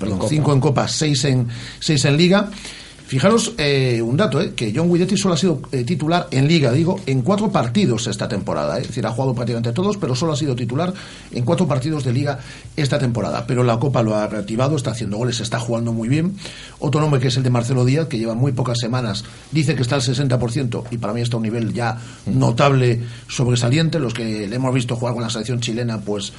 Perdón, 0.00 0.18
Copa. 0.18 0.30
5 0.30 0.52
en 0.54 0.60
Copa, 0.60 0.88
6 0.88 1.24
en, 1.26 1.48
6 1.78 2.04
en 2.06 2.16
Liga. 2.16 2.50
Fijaros 3.10 3.54
eh, 3.58 4.00
un 4.00 4.16
dato, 4.16 4.40
eh, 4.40 4.52
que 4.54 4.72
John 4.72 4.88
Guidetti 4.88 5.16
solo 5.16 5.34
ha 5.34 5.36
sido 5.36 5.60
eh, 5.72 5.82
titular 5.82 6.28
en 6.30 6.46
Liga, 6.46 6.70
digo, 6.70 7.00
en 7.06 7.22
cuatro 7.22 7.50
partidos 7.50 8.06
esta 8.06 8.28
temporada. 8.28 8.78
eh. 8.78 8.82
Es 8.82 8.86
decir, 8.86 9.04
ha 9.04 9.10
jugado 9.10 9.34
prácticamente 9.34 9.72
todos, 9.72 9.96
pero 9.96 10.14
solo 10.14 10.32
ha 10.32 10.36
sido 10.36 10.54
titular 10.54 10.94
en 11.32 11.44
cuatro 11.44 11.66
partidos 11.66 12.04
de 12.04 12.12
Liga 12.12 12.38
esta 12.76 13.00
temporada. 13.00 13.44
Pero 13.48 13.64
la 13.64 13.80
Copa 13.80 14.04
lo 14.04 14.14
ha 14.14 14.28
reactivado, 14.28 14.76
está 14.76 14.92
haciendo 14.92 15.16
goles, 15.16 15.40
está 15.40 15.58
jugando 15.58 15.92
muy 15.92 16.08
bien. 16.08 16.36
Otro 16.78 17.00
nombre 17.00 17.18
que 17.18 17.26
es 17.26 17.36
el 17.36 17.42
de 17.42 17.50
Marcelo 17.50 17.84
Díaz, 17.84 18.06
que 18.06 18.16
lleva 18.16 18.34
muy 18.34 18.52
pocas 18.52 18.78
semanas, 18.78 19.24
dice 19.50 19.74
que 19.74 19.82
está 19.82 19.96
al 19.96 20.02
60% 20.02 20.84
y 20.92 20.98
para 20.98 21.12
mí 21.12 21.20
está 21.20 21.34
a 21.34 21.38
un 21.38 21.42
nivel 21.42 21.72
ya 21.72 21.98
notable, 22.26 23.02
sobresaliente. 23.26 23.98
Los 23.98 24.14
que 24.14 24.46
le 24.46 24.54
hemos 24.54 24.72
visto 24.72 24.94
jugar 24.94 25.14
con 25.14 25.24
la 25.24 25.30
selección 25.30 25.58
chilena, 25.58 25.98
pues 25.98 26.32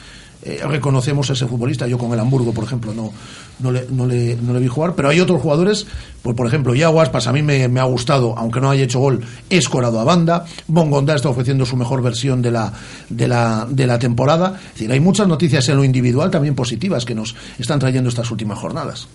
eh, 0.44 0.62
reconocemos 0.66 1.30
a 1.30 1.34
ese 1.34 1.46
futbolista. 1.46 1.88
Yo 1.88 1.98
con 1.98 2.12
el 2.12 2.20
Hamburgo, 2.20 2.54
por 2.54 2.64
ejemplo, 2.64 2.94
no, 2.94 3.12
no, 3.60 3.72
le, 3.72 3.86
no, 3.90 4.06
le, 4.06 4.36
no 4.36 4.54
le 4.54 4.60
vi 4.60 4.68
jugar, 4.68 4.96
pero 4.96 5.10
hay 5.10 5.20
otros 5.20 5.42
jugadores, 5.42 5.86
pues 6.22 6.36
por 6.36 6.48
ejemplo, 6.48 6.74
Iago 6.74 7.02
Aspas 7.02 7.28
a 7.28 7.34
mí 7.34 7.42
me, 7.42 7.80
ha 7.80 7.84
gustado, 7.84 8.38
aunque 8.38 8.60
no 8.60 8.70
haya 8.70 8.84
hecho 8.84 9.00
gol, 9.00 9.22
he 9.50 9.58
escorado 9.58 10.00
a 10.00 10.04
banda. 10.04 10.46
Bongonda 10.68 11.16
está 11.16 11.30
ofreciendo 11.30 11.66
su 11.66 11.78
mejor 11.78 12.02
versión 12.02 12.42
de 12.42 12.52
la, 12.52 12.74
de 13.10 13.28
la, 13.28 13.68
de 13.70 13.88
la 13.88 14.00
temporada. 14.00 14.60
Es 14.66 14.74
decir, 14.74 14.92
hay 14.92 15.00
muchas 15.00 15.28
noticias 15.28 15.68
en 15.70 15.78
lo 15.78 15.84
individual 15.84 16.32
también 16.32 16.56
positivas 16.56 17.06
que 17.06 17.16
nos 17.16 17.36
están 17.60 17.80
trayendo 17.80 18.10
estas 18.10 18.32
últimas 18.32 18.58
jornadas. 18.58 19.08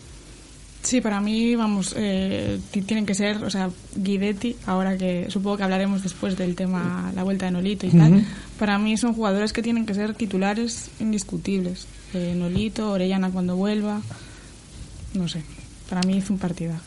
Sí, 0.87 1.01
para 1.01 1.21
mí, 1.21 1.57
vamos, 1.57 1.95
eh, 1.97 2.61
ti- 2.71 2.81
tienen 2.83 3.07
que 3.07 3.15
ser, 3.17 3.43
o 3.43 3.51
sea, 3.51 3.71
Guidetti, 3.97 4.55
ahora 4.67 4.97
que 4.97 5.27
supongo 5.31 5.57
que 5.57 5.65
hablaremos 5.65 6.05
después 6.05 6.37
del 6.37 6.55
tema 6.55 7.11
la 7.13 7.25
vuelta 7.25 7.47
de 7.47 7.51
Nolito 7.51 7.87
y 7.89 7.91
tal, 7.91 8.13
para 8.57 8.79
mí 8.79 8.97
son 8.97 9.13
jugadores 9.13 9.53
que 9.53 9.63
tienen 9.63 9.85
que 9.85 9.95
ser 9.95 10.15
titulares 10.15 10.91
indiscutibles. 11.01 11.89
Eh, 12.15 12.35
Nolito, 12.37 12.93
Orellana 12.93 13.31
cuando 13.31 13.57
vuelva, 13.57 14.01
no 15.15 15.27
sé, 15.27 15.43
para 15.91 16.03
mí 16.03 16.19
hizo 16.19 16.33
un 16.33 16.39
partidazo. 16.39 16.85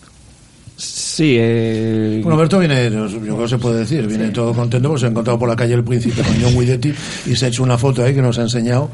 Sí, 1.19 1.35
eh, 1.37 2.21
Bueno, 2.23 2.37
Alberto 2.37 2.59
viene, 2.59 2.89
yo 2.89 3.19
creo 3.19 3.39
que 3.39 3.47
se 3.49 3.57
puede 3.57 3.79
decir, 3.79 4.07
viene 4.07 4.29
todo 4.29 4.53
contento 4.53 4.87
porque 4.87 5.01
se 5.01 5.05
ha 5.07 5.09
encontrado 5.09 5.37
por 5.37 5.49
la 5.49 5.55
calle 5.57 5.73
el 5.73 5.83
príncipe 5.83 6.21
con 6.21 6.33
John 6.41 6.57
Guidetti 6.57 6.93
y 7.25 7.35
se 7.35 7.43
ha 7.43 7.49
hecho 7.49 7.61
una 7.61 7.77
foto 7.77 8.05
ahí 8.05 8.15
que 8.15 8.21
nos 8.21 8.39
ha 8.39 8.43
enseñado. 8.43 8.89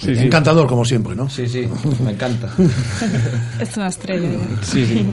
Sí, 0.00 0.14
sí. 0.14 0.22
Encantador, 0.22 0.68
como 0.68 0.84
siempre, 0.84 1.16
¿no? 1.16 1.28
Sí, 1.28 1.48
sí, 1.48 1.66
me 2.04 2.12
encanta. 2.12 2.52
Es 3.60 3.76
una 3.76 3.88
estrella. 3.88 4.28
Sí, 4.62 4.86
sí. 4.86 5.06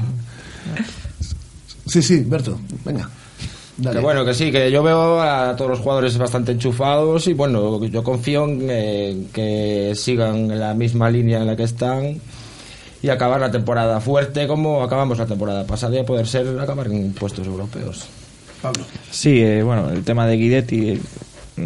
Sí, 1.87 2.03
sí, 2.03 2.23
Berto, 2.23 2.59
venga. 2.85 3.09
Dale. 3.75 3.97
Que 3.97 4.03
bueno, 4.03 4.23
que 4.23 4.35
sí, 4.35 4.51
que 4.51 4.69
yo 4.69 4.83
veo 4.83 5.23
a 5.23 5.55
todos 5.55 5.71
los 5.71 5.79
jugadores 5.79 6.15
bastante 6.19 6.51
enchufados 6.51 7.25
y 7.25 7.33
bueno, 7.33 7.83
yo 7.83 8.03
confío 8.03 8.43
en 8.43 8.67
eh, 8.69 9.23
que 9.33 9.93
sigan 9.95 10.51
en 10.51 10.59
la 10.59 10.75
misma 10.75 11.09
línea 11.09 11.39
en 11.39 11.47
la 11.47 11.55
que 11.55 11.63
están 11.63 12.21
y 13.03 13.09
acabar 13.09 13.39
la 13.39 13.51
temporada 13.51 13.99
fuerte 14.01 14.47
como 14.47 14.81
acabamos 14.81 15.19
la 15.19 15.27
temporada 15.27 15.65
pasada 15.67 15.95
y 15.95 15.99
a 15.99 16.05
poder 16.05 16.25
ser 16.25 16.47
acabar 16.59 16.87
en 16.87 17.13
puestos 17.13 17.45
europeos. 17.45 18.07
Pablo. 18.61 18.83
Sí, 19.11 19.41
eh, 19.41 19.61
bueno, 19.61 19.89
el 19.89 20.03
tema 20.03 20.25
de 20.25 20.37
Guidetti, 20.37 20.89
eh, 20.91 20.99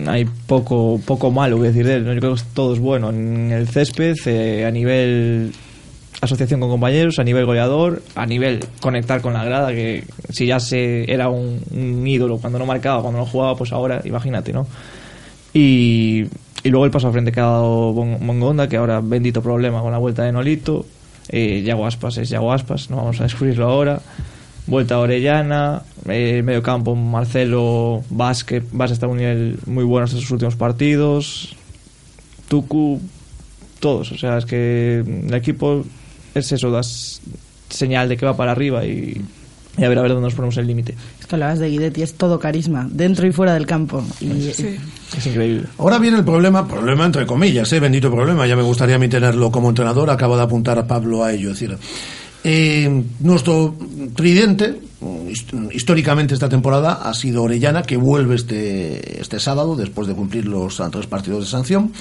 hay 0.07 0.25
poco 0.25 0.99
poco 1.05 1.29
malo 1.31 1.57
que 1.57 1.67
decir 1.67 1.85
de 1.85 1.93
él. 1.95 2.05
¿no? 2.05 2.13
Yo 2.13 2.19
creo 2.19 2.35
que 2.35 2.41
todo 2.53 2.73
es 2.73 2.79
bueno 2.79 3.11
en 3.11 3.51
el 3.51 3.67
césped, 3.69 4.15
eh, 4.25 4.65
a 4.65 4.71
nivel 4.71 5.53
asociación 6.19 6.59
con 6.59 6.69
compañeros, 6.71 7.19
a 7.19 7.23
nivel 7.23 7.45
goleador, 7.45 8.01
a 8.15 8.25
nivel 8.25 8.65
conectar 8.81 9.21
con 9.21 9.33
la 9.33 9.45
grada, 9.45 9.69
que 9.69 10.03
si 10.31 10.47
ya 10.47 10.59
se 10.59 11.09
era 11.13 11.29
un, 11.29 11.61
un 11.69 12.07
ídolo 12.07 12.39
cuando 12.39 12.57
no 12.57 12.65
marcaba, 12.65 13.03
cuando 13.03 13.19
no 13.19 13.25
jugaba, 13.27 13.55
pues 13.55 13.71
ahora 13.71 14.01
imagínate, 14.03 14.51
¿no? 14.51 14.65
Y, 15.53 16.25
y 16.63 16.69
luego 16.69 16.85
el 16.85 16.91
paso 16.91 17.07
al 17.07 17.13
frente 17.13 17.31
que 17.31 17.39
ha 17.39 17.43
dado 17.43 17.93
Bon- 17.93 18.17
Mongonda, 18.25 18.67
que 18.67 18.77
ahora 18.77 18.99
bendito 19.01 19.41
problema 19.43 19.81
con 19.81 19.91
la 19.91 19.97
vuelta 19.99 20.23
de 20.23 20.31
Nolito. 20.31 20.85
Eh, 21.29 21.61
Yago 21.63 21.85
Aspas 21.85 22.17
es 22.17 22.29
Yago 22.29 22.53
Aspas, 22.53 22.89
no 22.89 22.97
vamos 22.97 23.19
a 23.19 23.23
descubrirlo 23.23 23.65
ahora. 23.65 24.01
Vuelta 24.65 24.95
a 24.95 24.99
Orellana, 24.99 25.83
eh, 26.07 26.41
medio 26.43 26.61
campo 26.61 26.93
Marcelo 26.95 28.03
Vázquez, 28.09 28.65
Vázquez 28.71 28.93
está 28.95 29.05
a 29.05 29.09
un 29.09 29.17
nivel 29.17 29.59
muy 29.65 29.85
bueno 29.85 30.05
estos 30.05 30.21
sus 30.21 30.31
últimos 30.31 30.55
partidos. 30.55 31.55
Tucu, 32.49 32.99
todos, 33.79 34.11
o 34.11 34.17
sea, 34.17 34.37
es 34.37 34.45
que 34.45 34.99
el 34.99 35.33
equipo 35.33 35.85
es 36.33 36.51
eso, 36.51 36.71
das 36.71 37.21
señal 37.69 38.09
de 38.09 38.17
que 38.17 38.25
va 38.25 38.35
para 38.35 38.51
arriba 38.51 38.85
y, 38.85 39.21
y 39.77 39.83
a 39.83 39.89
ver 39.89 39.99
a 39.99 40.01
ver 40.01 40.11
dónde 40.11 40.25
nos 40.25 40.33
ponemos 40.33 40.57
el 40.57 40.67
límite. 40.67 40.95
Es 41.19 41.25
que 41.27 41.35
hablabas 41.35 41.59
de 41.59 41.69
Guidetti, 41.69 42.01
es 42.01 42.13
todo 42.15 42.39
carisma, 42.39 42.87
dentro 42.91 43.27
y 43.27 43.31
fuera 43.31 43.53
del 43.53 43.65
campo. 43.65 44.03
Y, 44.19 44.47
Es 44.49 45.25
increíble. 45.25 45.63
Ahora 45.77 45.99
viene 45.99 46.17
el 46.17 46.25
problema, 46.25 46.67
problema 46.67 47.05
entre 47.05 47.25
comillas, 47.25 47.71
¿eh? 47.73 47.79
bendito 47.79 48.11
problema, 48.11 48.45
ya 48.47 48.55
me 48.55 48.63
gustaría 48.63 48.95
a 48.95 48.99
mí 48.99 49.07
tenerlo 49.07 49.51
como 49.51 49.69
entrenador, 49.69 50.09
acaba 50.09 50.35
de 50.37 50.43
apuntar 50.43 50.77
a 50.79 50.87
Pablo 50.87 51.23
a 51.23 51.31
ello. 51.33 51.51
Es 51.51 51.59
decir, 51.59 51.77
eh, 52.43 53.03
nuestro 53.19 53.75
tridente, 54.15 54.79
hist- 55.01 55.73
históricamente 55.73 56.33
esta 56.33 56.49
temporada, 56.49 56.93
ha 57.03 57.13
sido 57.13 57.43
Orellana, 57.43 57.83
que 57.83 57.97
vuelve 57.97 58.35
este, 58.35 59.21
este 59.21 59.39
sábado, 59.39 59.75
después 59.75 60.07
de 60.07 60.13
cumplir 60.15 60.45
los 60.45 60.81
tres 60.91 61.07
partidos 61.07 61.41
de 61.45 61.49
sanción. 61.51 61.91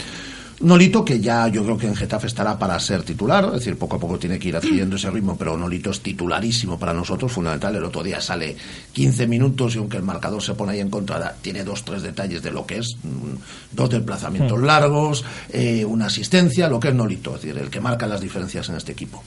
Nolito, 0.58 1.04
que 1.04 1.20
ya 1.20 1.48
yo 1.48 1.62
creo 1.64 1.76
que 1.76 1.86
en 1.86 1.94
Getafe 1.94 2.26
estará 2.28 2.58
para 2.58 2.80
ser 2.80 3.02
titular, 3.02 3.44
es 3.46 3.52
decir, 3.52 3.76
poco 3.76 3.96
a 3.96 4.00
poco 4.00 4.18
tiene 4.18 4.38
que 4.38 4.48
ir 4.48 4.56
adquiriendo 4.56 4.96
ese 4.96 5.10
ritmo, 5.10 5.36
pero 5.36 5.54
Nolito 5.56 5.90
es 5.90 6.00
titularísimo 6.00 6.78
para 6.78 6.94
nosotros, 6.94 7.30
fundamental. 7.30 7.76
El 7.76 7.84
otro 7.84 8.02
día 8.02 8.22
sale 8.22 8.56
15 8.92 9.26
minutos 9.26 9.74
y 9.74 9.78
aunque 9.78 9.98
el 9.98 10.02
marcador 10.02 10.42
se 10.42 10.54
pone 10.54 10.72
ahí 10.72 10.80
en 10.80 10.88
contra, 10.88 11.34
tiene 11.42 11.62
dos, 11.62 11.84
tres 11.84 12.02
detalles 12.02 12.42
de 12.42 12.50
lo 12.52 12.64
que 12.64 12.78
es, 12.78 12.96
mm, 13.02 13.76
dos 13.76 13.90
desplazamientos 13.90 14.58
Mm. 14.58 14.64
largos, 14.64 15.24
eh, 15.52 15.84
una 15.84 16.06
asistencia, 16.06 16.68
lo 16.68 16.80
que 16.80 16.88
es 16.88 16.94
Nolito, 16.94 17.36
es 17.36 17.42
decir, 17.42 17.58
el 17.60 17.68
que 17.68 17.80
marca 17.80 18.06
las 18.06 18.22
diferencias 18.22 18.66
en 18.70 18.76
este 18.76 18.92
equipo. 18.92 19.22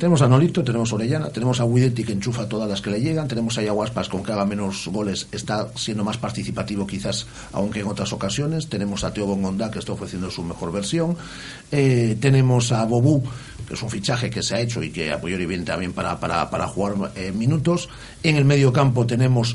Tenemos 0.00 0.22
a 0.22 0.28
Nolito, 0.28 0.64
tenemos 0.64 0.90
a 0.90 0.94
Orellana, 0.94 1.28
tenemos 1.28 1.60
a 1.60 1.66
Guidetti 1.66 2.04
que 2.04 2.12
enchufa 2.12 2.48
todas 2.48 2.66
las 2.66 2.80
que 2.80 2.88
le 2.90 3.02
llegan, 3.02 3.28
tenemos 3.28 3.58
a 3.58 3.62
Yaguaspas 3.62 4.08
con 4.08 4.22
que 4.22 4.32
haga 4.32 4.46
menos 4.46 4.88
goles, 4.88 5.28
está 5.30 5.68
siendo 5.76 6.04
más 6.04 6.16
participativo 6.16 6.86
quizás 6.86 7.26
aunque 7.52 7.80
en 7.80 7.86
otras 7.86 8.10
ocasiones, 8.14 8.70
tenemos 8.70 9.04
a 9.04 9.12
Teo 9.12 9.26
Bongonda 9.26 9.70
que 9.70 9.78
está 9.78 9.92
ofreciendo 9.92 10.30
su 10.30 10.42
mejor 10.42 10.72
versión, 10.72 11.18
Eh, 11.70 12.16
tenemos 12.18 12.72
a 12.72 12.86
Bobú, 12.86 13.22
que 13.68 13.74
es 13.74 13.82
un 13.82 13.90
fichaje 13.90 14.30
que 14.30 14.42
se 14.42 14.54
ha 14.54 14.60
hecho 14.60 14.82
y 14.82 14.88
que 14.88 15.12
a 15.12 15.20
priori 15.20 15.44
viene 15.44 15.64
también 15.64 15.92
para, 15.92 16.18
para, 16.18 16.48
para 16.48 16.66
jugar 16.66 17.12
eh, 17.14 17.30
minutos, 17.32 17.90
en 18.22 18.36
el 18.36 18.46
medio 18.46 18.72
campo 18.72 19.04
tenemos 19.04 19.54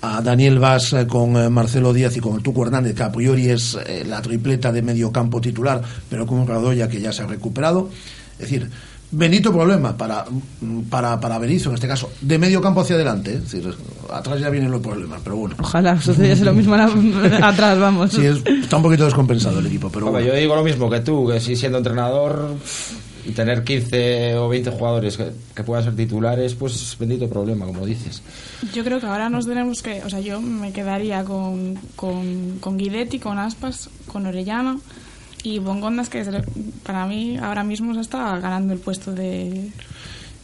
a 0.00 0.22
Daniel 0.22 0.58
Vaz 0.58 0.94
eh, 0.94 1.06
con 1.06 1.36
eh, 1.36 1.50
Marcelo 1.50 1.92
Díaz 1.92 2.16
y 2.16 2.20
con 2.20 2.36
el 2.36 2.42
Tuco 2.42 2.64
Hernández, 2.64 2.94
que 2.94 3.02
a 3.02 3.12
priori 3.12 3.50
es 3.50 3.76
la 4.06 4.22
tripleta 4.22 4.72
de 4.72 4.80
medio 4.80 5.12
campo 5.12 5.38
titular, 5.38 5.82
pero 6.08 6.26
con 6.26 6.38
un 6.38 6.46
Radoya 6.46 6.88
que 6.88 6.98
ya 6.98 7.12
se 7.12 7.24
ha 7.24 7.26
recuperado. 7.26 7.90
Es 8.38 8.50
decir, 8.50 8.70
bendito 9.12 9.52
problema 9.52 9.96
para, 9.96 10.24
para, 10.90 11.20
para 11.20 11.38
Berizzo, 11.38 11.68
en 11.68 11.74
este 11.76 11.86
caso, 11.86 12.10
de 12.20 12.38
medio 12.38 12.60
campo 12.60 12.80
hacia 12.80 12.96
adelante. 12.96 13.32
¿eh? 13.32 13.40
Es 13.44 13.52
decir, 13.52 13.74
atrás 14.12 14.40
ya 14.40 14.50
vienen 14.50 14.70
los 14.70 14.80
problemas, 14.80 15.20
pero 15.22 15.36
bueno. 15.36 15.54
Ojalá 15.60 16.00
sucediese 16.00 16.44
lo 16.44 16.52
mismo 16.54 16.74
atrás, 17.42 17.78
vamos. 17.78 18.12
Sí, 18.12 18.24
es- 18.26 18.42
está 18.46 18.78
un 18.78 18.82
poquito 18.82 19.04
descompensado 19.04 19.58
el 19.60 19.66
equipo, 19.66 19.90
pero 19.90 20.06
Hombre, 20.06 20.22
bueno. 20.22 20.34
yo 20.34 20.40
digo 20.40 20.56
lo 20.56 20.64
mismo 20.64 20.90
que 20.90 21.00
tú, 21.00 21.28
que 21.28 21.38
si 21.40 21.54
siendo 21.56 21.78
entrenador 21.78 22.56
y 23.24 23.30
tener 23.30 23.62
15 23.62 24.36
o 24.36 24.48
20 24.48 24.70
jugadores 24.72 25.16
que, 25.16 25.30
que 25.54 25.62
puedan 25.62 25.84
ser 25.84 25.94
titulares, 25.94 26.54
pues 26.54 26.96
bendito 26.98 27.28
problema, 27.28 27.66
como 27.66 27.86
dices. 27.86 28.20
Yo 28.74 28.82
creo 28.82 28.98
que 28.98 29.06
ahora 29.06 29.28
nos 29.30 29.46
tenemos 29.46 29.80
que, 29.82 30.02
o 30.04 30.10
sea, 30.10 30.18
yo 30.18 30.40
me 30.40 30.72
quedaría 30.72 31.22
con, 31.22 31.76
con, 31.94 32.58
con 32.58 32.76
Guidetti, 32.76 33.20
con 33.20 33.38
Aspas, 33.38 33.90
con 34.08 34.26
Orellana 34.26 34.76
y 35.42 35.58
Bongondas, 35.58 36.08
que 36.08 36.24
para 36.84 37.06
mí 37.06 37.36
ahora 37.38 37.64
mismo 37.64 37.94
se 37.94 38.00
está 38.00 38.38
ganando 38.38 38.72
el 38.72 38.78
puesto 38.78 39.12
de... 39.12 39.70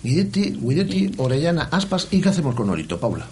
Guidetti, 0.03 0.59
Guidetti, 0.61 1.11
Orellana, 1.17 1.69
Aspas, 1.71 2.09
¿y 2.11 2.21
qué 2.21 2.29
hacemos 2.29 2.55
con 2.55 2.69
Nolito, 2.69 2.99
Paula? 3.01 3.27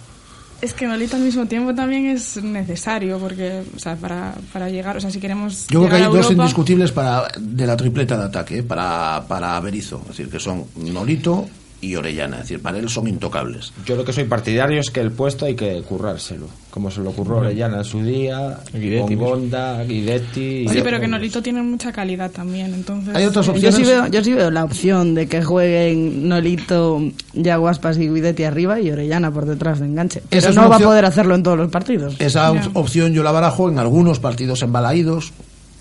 Es 0.60 0.72
que 0.72 0.86
Nolito 0.86 1.16
al 1.16 1.22
mismo 1.22 1.46
tiempo 1.46 1.74
también 1.74 2.06
es 2.06 2.42
necesario, 2.42 3.18
porque, 3.18 3.62
o 3.74 3.78
sea, 3.78 3.94
para, 3.96 4.34
para 4.52 4.68
llegar, 4.68 4.96
o 4.96 5.00
sea, 5.00 5.10
si 5.10 5.20
queremos... 5.20 5.66
Yo 5.68 5.80
creo 5.80 5.90
que 5.90 5.96
hay 6.04 6.12
dos 6.12 6.30
indiscutibles 6.30 6.92
para, 6.92 7.28
de 7.38 7.66
la 7.66 7.76
tripleta 7.76 8.16
de 8.16 8.24
ataque, 8.24 8.58
¿eh? 8.58 8.62
para, 8.62 9.24
para 9.28 9.60
Berizzo. 9.60 10.00
Es 10.02 10.16
decir, 10.16 10.30
que 10.30 10.40
son 10.40 10.64
Nolito 10.76 11.46
y 11.80 11.94
Orellana. 11.96 12.36
Es 12.36 12.42
decir, 12.42 12.60
para 12.60 12.78
él 12.78 12.88
son 12.88 13.06
intocables. 13.08 13.72
Yo 13.84 13.96
lo 13.96 14.04
que 14.04 14.12
soy 14.12 14.24
partidario 14.24 14.80
es 14.80 14.90
que 14.90 15.00
el 15.00 15.10
puesto 15.10 15.44
hay 15.46 15.54
que 15.54 15.82
currárselo, 15.82 16.46
como 16.70 16.90
se 16.90 17.00
lo 17.00 17.12
curró 17.12 17.38
Orellana 17.38 17.78
en 17.78 17.84
su 17.84 18.02
día, 18.02 18.58
Guidetti, 18.72 19.16
con 19.16 19.24
Gonda, 19.24 19.82
Guidetti... 19.84 20.68
Sí, 20.68 20.80
pero 20.82 20.98
que 21.00 21.06
Nolito 21.08 21.42
tiene 21.42 21.62
mucha 21.62 21.92
calidad 21.92 22.30
también, 22.30 22.72
entonces... 22.74 23.14
Yo 23.60 23.72
sí, 23.72 23.82
veo, 23.84 24.06
yo 24.08 24.24
sí 24.24 24.32
veo 24.32 24.50
la 24.50 24.64
opción 24.64 25.14
de 25.14 25.26
que 25.28 25.42
jueguen 25.42 26.28
Nolito, 26.28 27.00
Yaguaspas 27.34 27.98
y 27.98 28.08
Guidetti 28.08 28.44
arriba 28.44 28.80
y 28.80 28.90
Orellana 28.90 29.30
por 29.30 29.46
detrás 29.46 29.80
de 29.80 29.86
enganche. 29.86 30.22
Pero 30.30 30.52
no 30.52 30.68
va 30.68 30.76
a 30.76 30.80
poder 30.80 31.04
hacerlo 31.04 31.34
en 31.34 31.42
todos 31.42 31.58
los 31.58 31.70
partidos. 31.70 32.16
Esa 32.18 32.50
op- 32.52 32.76
opción 32.76 33.12
yo 33.12 33.22
la 33.22 33.32
barajo 33.32 33.68
en 33.68 33.78
algunos 33.78 34.18
partidos 34.18 34.62
embalaídos. 34.62 35.32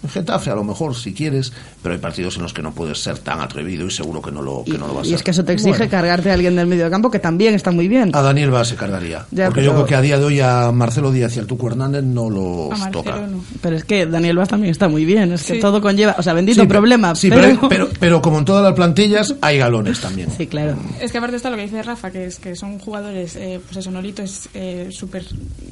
En 0.05 0.09
Getafe, 0.11 0.51
a 0.51 0.55
lo 0.55 0.63
mejor, 0.63 0.95
si 0.95 1.13
quieres, 1.13 1.51
pero 1.81 1.93
hay 1.95 1.99
partidos 2.01 2.35
en 2.37 2.43
los 2.43 2.53
que 2.53 2.61
no 2.61 2.73
puedes 2.73 2.99
ser 3.01 3.17
tan 3.19 3.41
atrevido 3.41 3.85
y 3.87 3.91
seguro 3.91 4.21
que 4.21 4.31
no 4.31 4.41
lo, 4.41 4.63
que 4.63 4.77
no 4.77 4.87
lo 4.87 4.93
vas 4.93 5.07
a 5.07 5.09
Y 5.09 5.13
es 5.15 5.23
que 5.23 5.31
eso 5.31 5.43
te 5.43 5.53
exige 5.53 5.71
Bueno, 5.77 5.89
cargarte 5.89 6.29
a 6.29 6.33
alguien 6.35 6.55
del 6.55 6.67
medio 6.67 6.89
campo 6.89 7.09
que 7.09 7.19
también 7.19 7.55
está 7.55 7.71
muy 7.71 7.87
bien. 7.87 8.11
a 8.15 8.21
Daniel 8.21 8.53
va 8.53 8.63
se 8.63 8.75
cargaría. 8.75 9.25
Ya, 9.31 9.45
porque 9.45 9.61
pero- 9.61 9.71
yo 9.71 9.73
creo 9.73 9.85
que 9.87 9.95
a 9.95 10.01
día 10.01 10.19
de 10.19 10.25
hoy 10.25 10.39
a 10.39 10.71
Marcelo 10.71 11.11
Díaz 11.11 11.35
y 11.35 11.39
al 11.39 11.47
Tuco 11.47 11.67
Hernández 11.67 12.03
no 12.03 12.29
los 12.29 12.91
toca. 12.91 13.27
Pero 13.61 13.75
es 13.75 13.83
que 13.83 14.05
Daniel 14.05 14.37
Vaz 14.37 14.49
también 14.49 14.71
está 14.71 14.87
muy 14.87 15.05
bien. 15.05 15.31
Es 15.31 15.43
que 15.43 15.55
Sí. 15.55 15.59
todo 15.59 15.81
conlleva. 15.81 16.15
O 16.17 16.23
sea, 16.23 16.33
bendito 16.33 16.61
Sí, 16.61 16.67
pero- 16.67 16.79
problema. 16.79 17.15
Sí, 17.15 17.29
pero... 17.29 17.41
pero, 17.41 17.69
pero, 17.69 17.89
pero 17.99 18.21
como 18.21 18.39
en 18.39 18.45
todas 18.45 18.63
las 18.63 18.73
plantillas, 18.73 19.35
hay 19.41 19.57
galones 19.57 19.99
también. 20.01 20.29
Sí, 20.37 20.45
claro. 20.47 20.75
Es 21.01 21.11
que 21.11 21.17
aparte 21.17 21.37
está 21.37 21.49
lo 21.49 21.55
que 21.55 21.63
dice 21.63 21.81
Rafa, 21.81 22.11
que 22.11 22.25
es 22.25 22.37
que 22.39 22.55
son 22.55 22.77
jugadores, 22.79 23.35
eh, 23.35 23.59
pues 23.65 23.77
eso, 23.77 23.89
Nolito 23.89 24.21
es 24.21 24.49
eh, 24.53 24.89
súper 24.91 25.25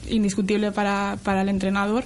indiscutible 0.10 0.72
para, 0.72 1.18
para 1.24 1.42
el 1.42 1.50
entrenador, 1.50 2.04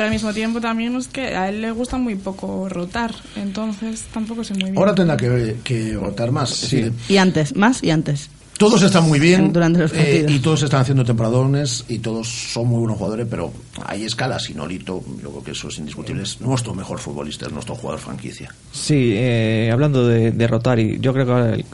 pero 0.00 0.08
al 0.08 0.14
mismo 0.14 0.32
tiempo 0.32 0.62
también 0.62 0.96
es 0.96 1.08
que 1.08 1.36
a 1.36 1.50
él 1.50 1.60
le 1.60 1.72
gusta 1.72 1.98
muy 1.98 2.14
poco 2.14 2.70
rotar, 2.70 3.14
entonces 3.36 4.04
tampoco 4.14 4.42
sé 4.42 4.54
muy 4.54 4.70
bien. 4.70 4.78
Ahora 4.78 4.94
tendrá 4.94 5.14
que, 5.14 5.56
que 5.62 5.92
rotar 5.92 6.32
más. 6.32 6.58
Decir, 6.62 6.90
Y 7.10 7.18
antes, 7.18 7.54
más 7.54 7.82
y 7.84 7.90
antes. 7.90 8.30
Todos 8.56 8.82
están 8.82 9.06
muy 9.06 9.18
bien 9.20 9.52
durante 9.52 9.80
los 9.80 9.92
eh, 9.92 9.96
partidos. 9.96 10.32
y 10.32 10.38
todos 10.38 10.62
están 10.62 10.80
haciendo 10.80 11.04
temporadones 11.04 11.84
y 11.88 11.98
todos 11.98 12.28
son 12.28 12.68
muy 12.68 12.78
buenos 12.78 12.96
jugadores, 12.96 13.26
pero 13.28 13.52
hay 13.84 14.04
escalas 14.04 14.48
y 14.48 14.54
Nolito, 14.54 15.04
yo 15.22 15.28
creo 15.32 15.44
que 15.44 15.50
eso 15.50 15.68
es 15.68 15.76
indiscutible, 15.78 16.22
es 16.22 16.40
nuestro 16.40 16.72
mejor 16.74 16.98
futbolista, 16.98 17.44
es 17.44 17.52
nuestro 17.52 17.74
jugador 17.74 18.00
franquicia. 18.00 18.54
Sí, 18.72 19.12
eh, 19.14 19.68
hablando 19.70 20.06
de, 20.08 20.32
de 20.32 20.46
Rotari, 20.46 20.96
yo 20.98 21.12
creo 21.12 21.26
que 21.26 21.32
ahora, 21.32 21.54
el- 21.56 21.64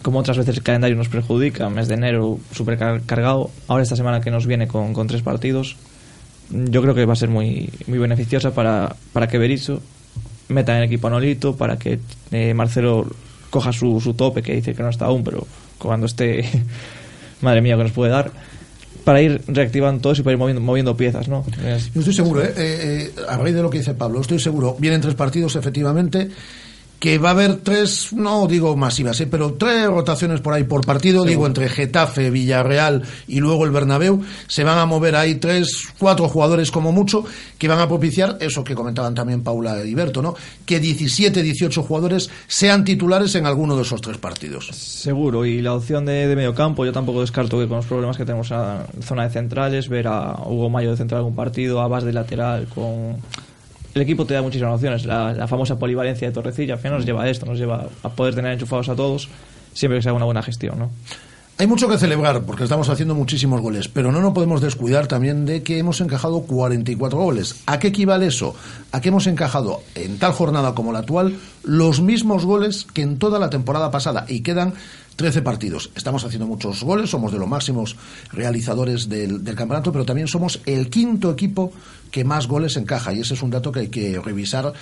como 0.00 0.20
otras 0.20 0.38
veces 0.38 0.56
el 0.56 0.62
calendario 0.62 0.96
nos 0.96 1.10
perjudica, 1.10 1.68
mes 1.68 1.88
de 1.88 1.94
enero 1.94 2.38
súper 2.54 2.78
car- 2.78 3.02
cargado, 3.04 3.50
ahora 3.68 3.82
esta 3.82 3.96
semana 3.96 4.22
que 4.22 4.30
nos 4.30 4.46
viene 4.46 4.66
con, 4.66 4.94
con 4.94 5.06
tres 5.06 5.20
partidos, 5.20 5.76
yo 6.50 6.82
creo 6.82 6.94
que 6.94 7.04
va 7.06 7.12
a 7.12 7.16
ser 7.16 7.28
muy, 7.28 7.70
muy 7.86 7.98
beneficiosa 7.98 8.52
para, 8.52 8.96
para 9.12 9.28
que 9.28 9.38
Berizzo 9.38 9.80
meta 10.48 10.72
en 10.72 10.78
el 10.78 10.84
equipo 10.84 11.06
a 11.06 11.10
Nolito, 11.10 11.56
para 11.56 11.78
que 11.78 12.00
eh, 12.32 12.54
Marcelo 12.54 13.06
coja 13.50 13.72
su, 13.72 14.00
su 14.00 14.14
tope, 14.14 14.42
que 14.42 14.54
dice 14.54 14.74
que 14.74 14.82
no 14.82 14.88
está 14.88 15.06
aún, 15.06 15.24
pero 15.24 15.46
cuando 15.78 16.06
esté, 16.06 16.44
madre 17.40 17.60
mía, 17.60 17.76
que 17.76 17.84
nos 17.84 17.92
puede 17.92 18.10
dar, 18.10 18.30
para 19.04 19.22
ir 19.22 19.42
reactivando 19.46 20.00
todo 20.00 20.12
eso 20.12 20.22
y 20.22 20.24
para 20.24 20.32
ir 20.32 20.38
moviendo, 20.38 20.60
moviendo 20.60 20.96
piezas, 20.96 21.28
¿no? 21.28 21.44
Yo 21.94 22.00
estoy 22.00 22.14
seguro, 22.14 22.42
¿eh? 22.42 22.52
Eh, 22.56 23.12
eh, 23.16 23.22
a 23.28 23.36
raíz 23.36 23.54
de 23.54 23.62
lo 23.62 23.70
que 23.70 23.78
dice 23.78 23.94
Pablo, 23.94 24.20
estoy 24.20 24.38
seguro, 24.38 24.76
vienen 24.78 25.00
tres 25.00 25.14
partidos 25.14 25.56
efectivamente, 25.56 26.28
que 27.00 27.16
va 27.16 27.30
a 27.30 27.32
haber 27.32 27.56
tres, 27.56 28.12
no 28.12 28.46
digo 28.46 28.76
masivas, 28.76 29.18
¿eh? 29.22 29.26
pero 29.26 29.54
tres 29.54 29.86
rotaciones 29.86 30.42
por 30.42 30.52
ahí 30.52 30.64
por 30.64 30.84
partido, 30.84 31.24
digo 31.24 31.46
entre 31.46 31.70
Getafe, 31.70 32.30
Villarreal 32.30 33.02
y 33.26 33.40
luego 33.40 33.64
el 33.64 33.70
Bernabéu, 33.70 34.22
se 34.46 34.64
van 34.64 34.78
a 34.78 34.84
mover 34.84 35.16
ahí 35.16 35.36
tres, 35.36 35.84
cuatro 35.98 36.28
jugadores 36.28 36.70
como 36.70 36.92
mucho, 36.92 37.24
que 37.56 37.68
van 37.68 37.80
a 37.80 37.88
propiciar 37.88 38.36
eso 38.40 38.62
que 38.62 38.74
comentaban 38.74 39.14
también 39.14 39.42
Paula 39.42 39.82
y 39.82 39.94
Berto, 39.94 40.20
¿no? 40.20 40.34
Que 40.66 40.78
17, 40.78 41.42
18 41.42 41.82
jugadores 41.82 42.28
sean 42.46 42.84
titulares 42.84 43.34
en 43.34 43.46
alguno 43.46 43.76
de 43.76 43.82
esos 43.82 44.02
tres 44.02 44.18
partidos. 44.18 44.66
Seguro, 44.66 45.46
y 45.46 45.62
la 45.62 45.72
opción 45.72 46.04
de, 46.04 46.28
de 46.28 46.36
medio 46.36 46.54
campo, 46.54 46.84
yo 46.84 46.92
tampoco 46.92 47.22
descarto 47.22 47.58
que 47.58 47.66
con 47.66 47.78
los 47.78 47.86
problemas 47.86 48.18
que 48.18 48.26
tenemos 48.26 48.50
en 48.50 48.58
la 48.58 48.86
zona 49.02 49.24
de 49.24 49.30
centrales, 49.30 49.88
ver 49.88 50.06
a 50.06 50.38
Hugo 50.44 50.68
Mayo 50.68 50.90
de 50.90 50.98
central 50.98 51.20
algún 51.20 51.34
partido, 51.34 51.80
a 51.80 51.88
Bas 51.88 52.04
de 52.04 52.12
lateral, 52.12 52.66
con... 52.74 53.16
El 53.94 54.02
equipo 54.02 54.24
te 54.24 54.34
da 54.34 54.42
muchísimas 54.42 54.74
opciones, 54.74 55.04
la, 55.04 55.46
famosa 55.48 55.78
polivalencia 55.78 56.28
de 56.28 56.34
Torrecilla, 56.34 56.74
al 56.74 56.80
final 56.80 56.98
nos 56.98 57.06
lleva 57.06 57.24
a 57.24 57.28
esto, 57.28 57.46
nos 57.46 57.58
lleva 57.58 57.88
a 58.02 58.08
poder 58.10 58.34
tener 58.34 58.52
enchufados 58.52 58.88
a 58.88 58.94
todos, 58.94 59.28
siempre 59.72 59.98
que 59.98 60.02
se 60.02 60.08
haga 60.08 60.16
una 60.16 60.26
buena 60.26 60.42
gestión, 60.42 60.78
¿no? 60.78 60.90
Hay 61.60 61.66
mucho 61.66 61.88
que 61.88 61.98
celebrar 61.98 62.42
porque 62.44 62.62
estamos 62.62 62.88
haciendo 62.88 63.14
muchísimos 63.14 63.60
goles, 63.60 63.86
pero 63.86 64.10
no 64.10 64.22
nos 64.22 64.32
podemos 64.32 64.62
descuidar 64.62 65.08
también 65.08 65.44
de 65.44 65.62
que 65.62 65.76
hemos 65.76 66.00
encajado 66.00 66.40
44 66.40 67.18
goles. 67.18 67.56
¿A 67.66 67.78
qué 67.78 67.88
equivale 67.88 68.28
eso? 68.28 68.54
A 68.92 69.02
que 69.02 69.10
hemos 69.10 69.26
encajado 69.26 69.82
en 69.94 70.18
tal 70.18 70.32
jornada 70.32 70.74
como 70.74 70.90
la 70.90 71.00
actual 71.00 71.36
los 71.62 72.00
mismos 72.00 72.46
goles 72.46 72.86
que 72.94 73.02
en 73.02 73.18
toda 73.18 73.38
la 73.38 73.50
temporada 73.50 73.90
pasada 73.90 74.24
y 74.26 74.40
quedan 74.40 74.72
13 75.20 75.42
partidos. 75.42 75.90
Estamos 75.94 76.24
haciendo 76.24 76.46
muchos 76.46 76.82
goles, 76.82 77.10
somos 77.10 77.30
de 77.30 77.38
los 77.38 77.46
máximos 77.46 77.94
realizadores 78.32 79.06
del, 79.06 79.44
del 79.44 79.54
campeonato, 79.54 79.92
pero 79.92 80.06
también 80.06 80.28
somos 80.28 80.62
el 80.64 80.88
quinto 80.88 81.30
equipo 81.30 81.74
que 82.10 82.24
más 82.24 82.48
goles 82.48 82.78
encaja 82.78 83.12
y 83.12 83.20
ese 83.20 83.34
es 83.34 83.42
un 83.42 83.50
dato 83.50 83.70
que 83.70 83.80
hay 83.80 83.88
que 83.88 84.18
revisar 84.18 84.72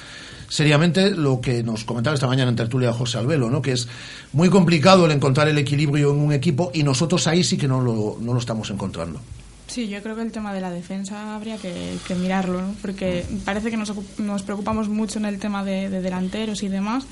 seriamente 0.48 1.10
lo 1.10 1.40
que 1.40 1.64
nos 1.64 1.82
comentaba 1.82 2.14
esta 2.14 2.28
mañana 2.28 2.50
en 2.50 2.56
tertulia 2.56 2.92
José 2.92 3.18
Albelo, 3.18 3.50
¿no? 3.50 3.60
que 3.60 3.72
es 3.72 3.88
muy 4.32 4.48
complicado 4.48 5.06
el 5.06 5.10
encontrar 5.10 5.48
el 5.48 5.58
equilibrio 5.58 6.12
en 6.12 6.20
un 6.20 6.32
equipo 6.32 6.70
y 6.72 6.84
nosotros 6.84 7.26
ahí 7.26 7.42
sí 7.42 7.56
que 7.58 7.66
no 7.66 7.80
lo, 7.80 8.18
no 8.20 8.32
lo 8.32 8.38
estamos 8.38 8.70
encontrando. 8.70 9.20
Sí, 9.66 9.88
yo 9.88 10.00
creo 10.02 10.16
que 10.16 10.22
el 10.22 10.32
tema 10.32 10.54
de 10.54 10.62
la 10.62 10.70
defensa 10.70 11.34
habría 11.34 11.58
que, 11.58 11.98
mirarlo, 12.18 12.62
¿no? 12.62 12.74
porque 12.80 13.26
parece 13.44 13.70
que 13.70 13.76
nos, 13.76 13.92
nos 14.18 14.42
preocupamos 14.42 14.88
mucho 14.88 15.18
en 15.18 15.26
el 15.26 15.38
tema 15.38 15.62
de 15.64 15.90
delanteros 15.90 16.62
y 16.62 16.68
demás, 16.68 17.04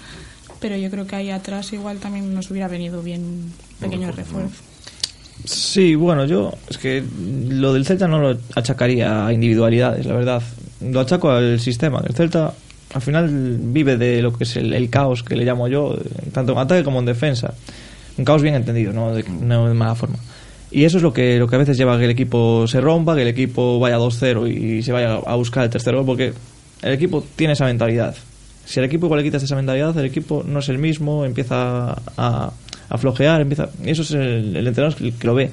pero 0.60 0.76
yo 0.76 0.90
creo 0.90 1.06
que 1.06 1.16
ahí 1.16 1.30
atrás 1.30 1.72
igual 1.72 1.98
también 1.98 2.34
nos 2.34 2.50
hubiera 2.50 2.68
venido 2.68 3.02
bien 3.02 3.22
un 3.22 3.52
pequeño 3.80 4.10
refuerzo. 4.12 4.62
Sí, 5.44 5.94
bueno, 5.94 6.24
yo 6.24 6.52
es 6.68 6.78
que 6.78 7.04
lo 7.48 7.72
del 7.72 7.84
Celta 7.84 8.08
no 8.08 8.18
lo 8.18 8.38
achacaría 8.54 9.26
a 9.26 9.32
individualidades, 9.32 10.06
la 10.06 10.14
verdad. 10.14 10.42
Lo 10.80 11.00
achaco 11.00 11.30
al 11.30 11.60
sistema. 11.60 12.02
El 12.06 12.14
Celta 12.14 12.54
al 12.94 13.02
final 13.02 13.28
vive 13.60 13.96
de 13.96 14.22
lo 14.22 14.32
que 14.32 14.44
es 14.44 14.56
el, 14.56 14.72
el 14.72 14.88
caos 14.90 15.22
que 15.22 15.36
le 15.36 15.44
llamo 15.44 15.68
yo, 15.68 15.96
tanto 16.32 16.52
en 16.52 16.58
ataque 16.58 16.82
como 16.82 17.00
en 17.00 17.06
defensa. 17.06 17.54
Un 18.16 18.24
caos 18.24 18.42
bien 18.42 18.54
entendido, 18.54 18.92
no 18.92 19.14
de, 19.14 19.24
no 19.24 19.68
de 19.68 19.74
mala 19.74 19.94
forma. 19.94 20.18
Y 20.70 20.84
eso 20.84 20.96
es 20.96 21.02
lo 21.02 21.12
que, 21.12 21.38
lo 21.38 21.46
que 21.46 21.56
a 21.56 21.58
veces 21.58 21.76
lleva 21.76 21.94
a 21.94 21.98
que 21.98 22.04
el 22.04 22.10
equipo 22.10 22.66
se 22.66 22.80
rompa, 22.80 23.14
que 23.14 23.22
el 23.22 23.28
equipo 23.28 23.78
vaya 23.78 23.98
2-0 23.98 24.50
y 24.50 24.82
se 24.82 24.92
vaya 24.92 25.14
a 25.14 25.34
buscar 25.36 25.64
el 25.64 25.70
tercer 25.70 25.94
gol, 25.94 26.04
porque 26.04 26.32
el 26.82 26.92
equipo 26.92 27.24
tiene 27.36 27.52
esa 27.52 27.66
mentalidad. 27.66 28.16
Si 28.66 28.80
al 28.80 28.86
equipo 28.86 29.06
igual 29.06 29.20
le 29.20 29.24
quitas 29.24 29.42
esa 29.42 29.56
mentalidad, 29.56 29.96
el 29.96 30.04
equipo 30.04 30.44
no 30.46 30.58
es 30.58 30.68
el 30.68 30.78
mismo, 30.78 31.24
empieza 31.24 31.96
a, 32.16 32.52
a 32.88 32.98
flojear, 32.98 33.40
empieza... 33.40 33.68
Eso 33.84 34.02
es 34.02 34.10
el, 34.12 34.56
entrenador 34.56 34.94
que, 34.96 35.26
lo 35.26 35.34
ve. 35.34 35.50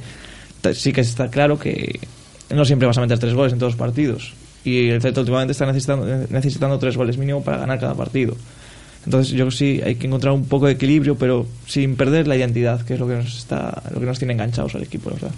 Sí 0.74 0.94
que 0.94 1.02
está 1.02 1.30
claro 1.30 1.60
que 1.60 2.00
no 2.50 2.66
siempre 2.66 2.88
vas 2.88 2.98
a 2.98 3.02
meter 3.02 3.20
tres 3.20 3.34
goles 3.34 3.54
en 3.54 3.60
todos 3.60 3.74
los 3.74 3.80
partidos. 3.80 4.34
Y 4.64 4.90
el 4.90 5.02
Celta 5.02 5.20
últimamente 5.22 5.52
está 5.52 5.66
necesitando, 5.66 6.06
necesitando 6.30 6.80
tres 6.80 6.96
goles 6.96 7.18
mínimo 7.18 7.44
para 7.44 7.58
ganar 7.58 7.80
cada 7.80 7.96
partido. 7.96 8.36
Entonces 9.06 9.34
yo 9.34 9.52
sí 9.52 9.82
hay 9.84 9.96
que 9.96 10.08
encontrar 10.08 10.34
un 10.34 10.46
poco 10.46 10.68
de 10.68 10.74
equilibrio, 10.74 11.18
pero 11.18 11.46
sin 11.68 11.96
perder 11.96 12.28
la 12.28 12.38
identidad, 12.38 12.82
que 12.82 12.94
es 12.94 13.00
lo 13.00 13.08
que 13.08 13.16
nos 13.16 13.38
está, 13.38 13.84
lo 13.94 14.00
que 14.00 14.06
nos 14.06 14.18
tiene 14.18 14.34
enganchados 14.34 14.76
al 14.76 14.84
equipo, 14.84 15.10
la 15.10 15.16
verdad. 15.16 15.32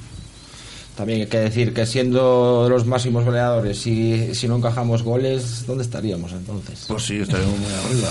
También 0.96 1.22
hay 1.22 1.28
que 1.28 1.40
decir 1.40 1.74
que 1.74 1.86
siendo 1.86 2.68
los 2.70 2.86
máximos 2.86 3.26
goleadores 3.26 3.86
y 3.86 4.34
si 4.34 4.48
no 4.48 4.56
encajamos 4.56 5.04
goles, 5.04 5.66
¿dónde 5.68 5.84
estaríamos 5.84 6.32
entonces? 6.32 6.86
Pues 6.88 7.04
sí, 7.04 7.18
estaríamos 7.18 7.60
muy 7.60 7.68
arriba. 7.74 8.10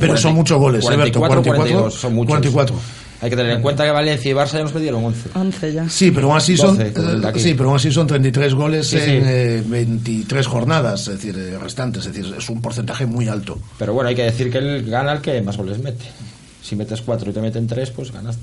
Pero 0.00 0.16
son 0.16 0.34
muchos 0.34 0.58
goles, 0.58 0.84
¿eh, 0.84 0.96
Berto? 0.96 1.20
44, 1.20 1.42
44, 1.42 1.54
42, 1.56 1.94
son 1.94 2.14
muchos. 2.14 2.30
44. 2.30 2.76
Hay 3.20 3.30
que 3.30 3.36
tener 3.36 3.52
en 3.52 3.62
cuenta 3.62 3.84
que 3.84 3.90
Valencia 3.90 4.30
y 4.30 4.34
Barça 4.34 4.52
ya 4.52 4.62
nos 4.62 4.70
pedieron 4.72 5.04
11. 5.04 5.30
11 5.34 5.72
ya. 5.72 5.88
Sí, 5.88 6.10
pero 6.12 6.28
aún 6.28 6.36
así 6.36 6.56
son, 6.56 6.76
12, 6.78 6.92
con 6.92 7.08
el 7.08 7.20
de 7.20 7.28
aquí. 7.28 7.40
sí, 7.40 7.54
pero 7.54 7.68
aún 7.70 7.76
así 7.76 7.90
son 7.92 8.06
33 8.06 8.54
goles 8.54 8.86
Sí, 8.86 8.96
en 8.96 9.02
sí. 9.04 9.20
eh, 9.24 9.62
23 9.66 10.46
jornadas, 10.46 11.00
es 11.08 11.14
decir, 11.20 11.36
eh, 11.36 11.58
restantes, 11.58 12.06
es 12.06 12.12
decir, 12.14 12.32
es 12.36 12.48
un 12.48 12.62
porcentaje 12.62 13.06
muy 13.06 13.26
alto. 13.28 13.58
Pero 13.76 13.92
bueno, 13.92 14.08
hay 14.08 14.14
que 14.14 14.22
decir 14.22 14.50
que 14.52 14.58
él 14.58 14.88
gana 14.88 15.12
el 15.14 15.20
que 15.20 15.40
más 15.42 15.56
goles 15.56 15.78
mete. 15.80 16.04
Si 16.68 16.76
metes 16.76 17.00
4 17.00 17.30
y 17.30 17.32
te 17.32 17.40
meten 17.40 17.66
3, 17.66 17.90
pues 17.92 18.12
ganaste. 18.12 18.42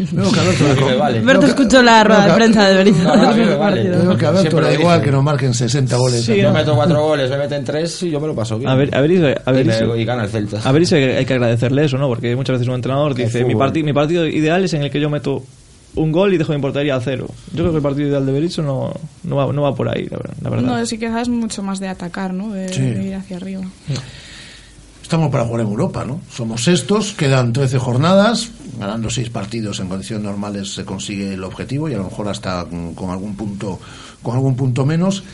A 0.00 0.02
le 0.02 0.16
mí 0.16 0.84
me 0.86 0.96
vale. 0.96 1.20
Berto 1.20 1.46
escuchó 1.46 1.80
la 1.82 2.02
rueda 2.02 2.26
de 2.26 2.34
prensa 2.34 2.66
de 2.68 2.74
Berizzo. 2.74 3.04
No, 3.04 3.14
no, 3.16 3.28
a 3.28 3.32
mí 3.32 3.44
me 3.44 3.54
vale. 3.54 3.82
Veo 3.88 4.16
que 4.16 4.26
a 4.26 4.32
Siempre 4.40 4.60
le 4.60 4.66
da 4.66 4.72
lo 4.74 4.80
igual 4.80 4.98
dice. 4.98 5.04
que 5.06 5.12
nos 5.12 5.22
marquen 5.24 5.54
60 5.54 5.96
goles. 5.96 6.24
Si 6.24 6.36
yo 6.36 6.52
meto 6.52 6.74
4 6.74 7.00
goles, 7.02 7.30
me 7.30 7.38
meten 7.38 7.64
3 7.64 8.02
y 8.02 8.10
yo 8.10 8.18
me 8.20 8.26
lo 8.26 8.34
paso 8.34 8.58
bien. 8.58 8.68
A 8.70 8.74
ver, 8.74 8.92
a 8.94 9.00
ver, 9.00 9.40
a 9.46 9.52
ver, 9.52 9.64
y, 9.64 9.68
me- 9.68 9.78
si- 9.78 9.84
y 10.00 10.04
gana 10.04 10.24
el 10.24 10.30
Celta. 10.30 10.60
A 10.64 10.72
ver 10.72 10.84
si 10.84 10.96
hay 10.96 11.24
que 11.24 11.32
agradecerle 11.34 11.84
eso, 11.84 11.96
¿no? 11.96 12.08
Porque 12.08 12.34
muchas 12.34 12.54
veces 12.54 12.66
un 12.66 12.74
entrenador 12.74 13.14
dice, 13.14 13.44
mi, 13.44 13.54
mi 13.54 13.92
partido 13.92 14.26
ideal 14.26 14.64
es 14.64 14.74
en 14.74 14.82
el 14.82 14.90
que 14.90 14.98
yo 15.00 15.08
meto 15.08 15.44
un 15.94 16.10
gol 16.12 16.34
y 16.34 16.38
dejo 16.38 16.52
mi 16.52 16.60
portería 16.60 16.96
a 16.96 17.00
cero. 17.00 17.26
Yo 17.52 17.58
creo 17.62 17.70
que 17.70 17.76
el 17.76 17.82
partido 17.82 18.08
ideal 18.08 18.26
de 18.26 18.32
Berizzo 18.32 18.62
no, 18.62 18.92
no, 19.22 19.36
va, 19.36 19.52
no 19.52 19.62
va 19.62 19.74
por 19.76 19.88
ahí, 19.88 20.06
la 20.10 20.18
ver- 20.18 20.30
la 20.42 20.50
verdad. 20.50 20.66
No, 20.78 20.86
sí 20.86 20.98
que 20.98 21.06
es 21.06 21.28
mucho 21.28 21.62
más 21.62 21.78
de 21.78 21.86
atacar, 21.88 22.34
¿no? 22.34 22.52
De, 22.52 22.68
Sí. 22.68 22.80
de 22.82 23.04
ir 23.04 23.14
hacia 23.14 23.36
arriba. 23.36 23.62
Estamos 25.10 25.32
para 25.32 25.44
jugar 25.44 25.62
en 25.62 25.66
Europa, 25.66 26.04
¿no? 26.04 26.20
Somos 26.30 26.62
sextos, 26.62 27.14
quedan 27.14 27.52
13 27.52 27.80
jornadas, 27.80 28.48
ganando 28.78 29.10
6 29.10 29.28
partidos 29.30 29.80
en 29.80 29.88
condiciones 29.88 30.24
normales 30.24 30.72
se 30.72 30.84
consigue 30.84 31.34
el 31.34 31.42
objetivo 31.42 31.88
y 31.88 31.94
a 31.94 31.96
lo 31.96 32.04
mejor 32.04 32.28
hasta 32.28 32.64
con 32.94 33.10
algún 33.10 33.34
punto 33.34 33.80
con 34.22 34.36
algún 34.36 34.54
punto 34.54 34.86
menos 34.86 35.24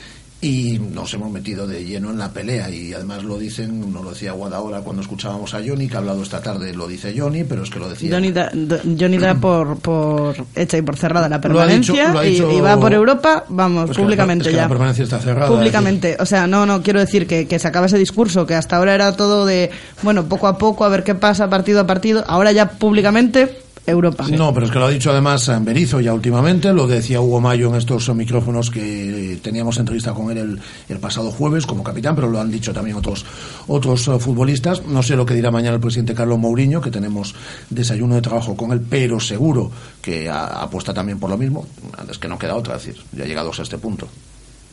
y 0.40 0.78
nos 0.78 1.12
hemos 1.14 1.30
metido 1.30 1.66
de 1.66 1.82
lleno 1.84 2.10
en 2.10 2.18
la 2.18 2.30
pelea 2.30 2.68
y 2.70 2.92
además 2.92 3.24
lo 3.24 3.38
dicen, 3.38 3.90
nos 3.92 4.04
lo 4.04 4.10
decía 4.10 4.32
Guadaora 4.32 4.80
cuando 4.80 5.00
escuchábamos 5.02 5.54
a 5.54 5.60
Johnny, 5.66 5.88
que 5.88 5.96
ha 5.96 5.98
hablado 5.98 6.22
esta 6.22 6.42
tarde, 6.42 6.74
lo 6.74 6.86
dice 6.86 7.14
Johnny, 7.16 7.44
pero 7.44 7.62
es 7.62 7.70
que 7.70 7.78
lo 7.78 7.88
decía 7.88 8.10
Johnny 8.12 8.32
da, 8.32 8.50
do- 8.52 8.78
Johnny 8.98 9.16
da 9.16 9.34
por, 9.40 9.78
por 9.78 10.36
hecha 10.54 10.76
y 10.76 10.82
por 10.82 10.96
cerrada 10.96 11.28
la 11.30 11.38
Lo 11.38 11.60
ha 11.60 11.66
dicho- 11.66 11.94
permanencia 11.94 12.12
lo 12.12 12.18
ha 12.18 12.26
y- 12.26 12.30
dicho- 12.32 12.50
y, 12.52 12.60
va 12.60 12.78
por 12.78 12.92
Europa, 12.92 13.44
vamos, 13.48 13.86
Pues 13.86 13.96
que 13.96 14.02
la- 14.02 14.06
públicamente 14.06 14.42
es 14.44 14.48
que 14.50 14.56
ya. 14.56 14.62
la 14.62 14.68
permanencia 14.68 15.04
está 15.04 15.18
cerrada. 15.20 15.48
Públicamente, 15.50 16.16
o 16.20 16.26
sea, 16.26 16.46
no, 16.46 16.66
no, 16.66 16.82
quiero 16.82 17.00
decir 17.00 17.26
que, 17.26 17.48
que 17.48 17.58
se 17.58 17.68
acaba 17.68 17.86
ese 17.86 17.98
discurso 17.98 18.44
que 18.46 18.54
hasta 18.54 18.76
ahora 18.76 18.94
era 18.94 19.12
todo 19.16 19.46
de, 19.46 19.70
bueno, 20.02 20.26
poco 20.28 20.48
a 20.48 20.58
poco, 20.58 20.84
a 20.84 20.88
ver 20.90 21.02
qué 21.02 21.14
pasa, 21.14 21.48
partido 21.48 21.80
a 21.80 21.86
partido, 21.86 22.24
ahora 22.28 22.52
ya 22.52 22.68
públicamente, 22.72 23.58
Europa. 23.86 24.26
No, 24.28 24.52
pero 24.52 24.66
es 24.66 24.72
que 24.72 24.78
lo 24.78 24.86
ha 24.86 24.90
dicho 24.90 25.10
además 25.10 25.48
en 25.48 25.64
Berizo 25.64 26.00
ya 26.00 26.12
últimamente, 26.12 26.72
lo 26.72 26.86
decía 26.86 27.20
Hugo 27.20 27.40
Mayo 27.40 27.68
en 27.68 27.76
estos 27.76 28.12
micrófonos 28.14 28.70
que 28.70 29.38
teníamos 29.42 29.78
entrevista 29.78 30.12
con 30.12 30.30
él 30.30 30.38
el, 30.38 30.60
el 30.88 30.98
pasado 30.98 31.30
jueves 31.30 31.66
como 31.66 31.82
capitán, 31.84 32.14
pero 32.16 32.28
lo 32.28 32.40
han 32.40 32.50
dicho 32.50 32.72
también 32.72 32.96
otros 32.96 33.24
otros 33.68 34.08
eh, 34.08 34.18
futbolistas. 34.18 34.84
No 34.86 35.02
sé 35.02 35.14
lo 35.16 35.24
que 35.24 35.34
dirá 35.34 35.50
mañana 35.50 35.74
el 35.76 35.80
presidente 35.80 36.14
Carlos 36.14 36.38
Mourinho, 36.38 36.80
que 36.80 36.90
tenemos 36.90 37.34
desayuno 37.70 38.14
de 38.16 38.22
trabajo 38.22 38.56
con 38.56 38.72
él, 38.72 38.80
pero 38.88 39.20
seguro 39.20 39.70
que 40.02 40.28
a- 40.28 40.62
apuesta 40.62 40.92
también 40.92 41.18
por 41.20 41.30
lo 41.30 41.38
mismo. 41.38 41.66
Es 42.10 42.18
que 42.18 42.28
no 42.28 42.38
queda 42.38 42.54
otra, 42.56 42.76
es 42.76 42.84
decir, 42.86 43.02
ya 43.12 43.24
llegados 43.24 43.58
a 43.60 43.62
este 43.62 43.78
punto. 43.78 44.08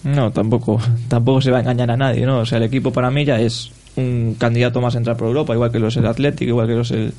No, 0.03 0.31
tampoco, 0.31 0.81
tampoco 1.07 1.39
se 1.39 1.49
va 1.51 1.57
a 1.57 1.61
engañar 1.61 1.91
a 1.91 1.97
nadie, 1.97 2.25
¿no? 2.25 2.39
O 2.39 2.45
sea, 2.45 2.57
el 2.57 2.65
equipo 2.65 2.91
para 2.91 3.09
mí 3.09 3.23
ya 3.25 3.39
es 3.39 3.71
un 3.95 4.35
candidato 4.37 4.81
más 4.81 4.95
a 4.95 4.97
entrar 4.97 5.15
por 5.15 5.27
Europa, 5.27 5.53
igual 5.53 5.71
que 5.71 5.79
lo 5.79 5.87
es 5.87 5.95
el 5.97 6.05
Atlético, 6.07 6.49
igual 6.49 6.67
que 6.67 6.73
lo 6.73 6.81
es 6.81 6.91
el, 6.91 7.13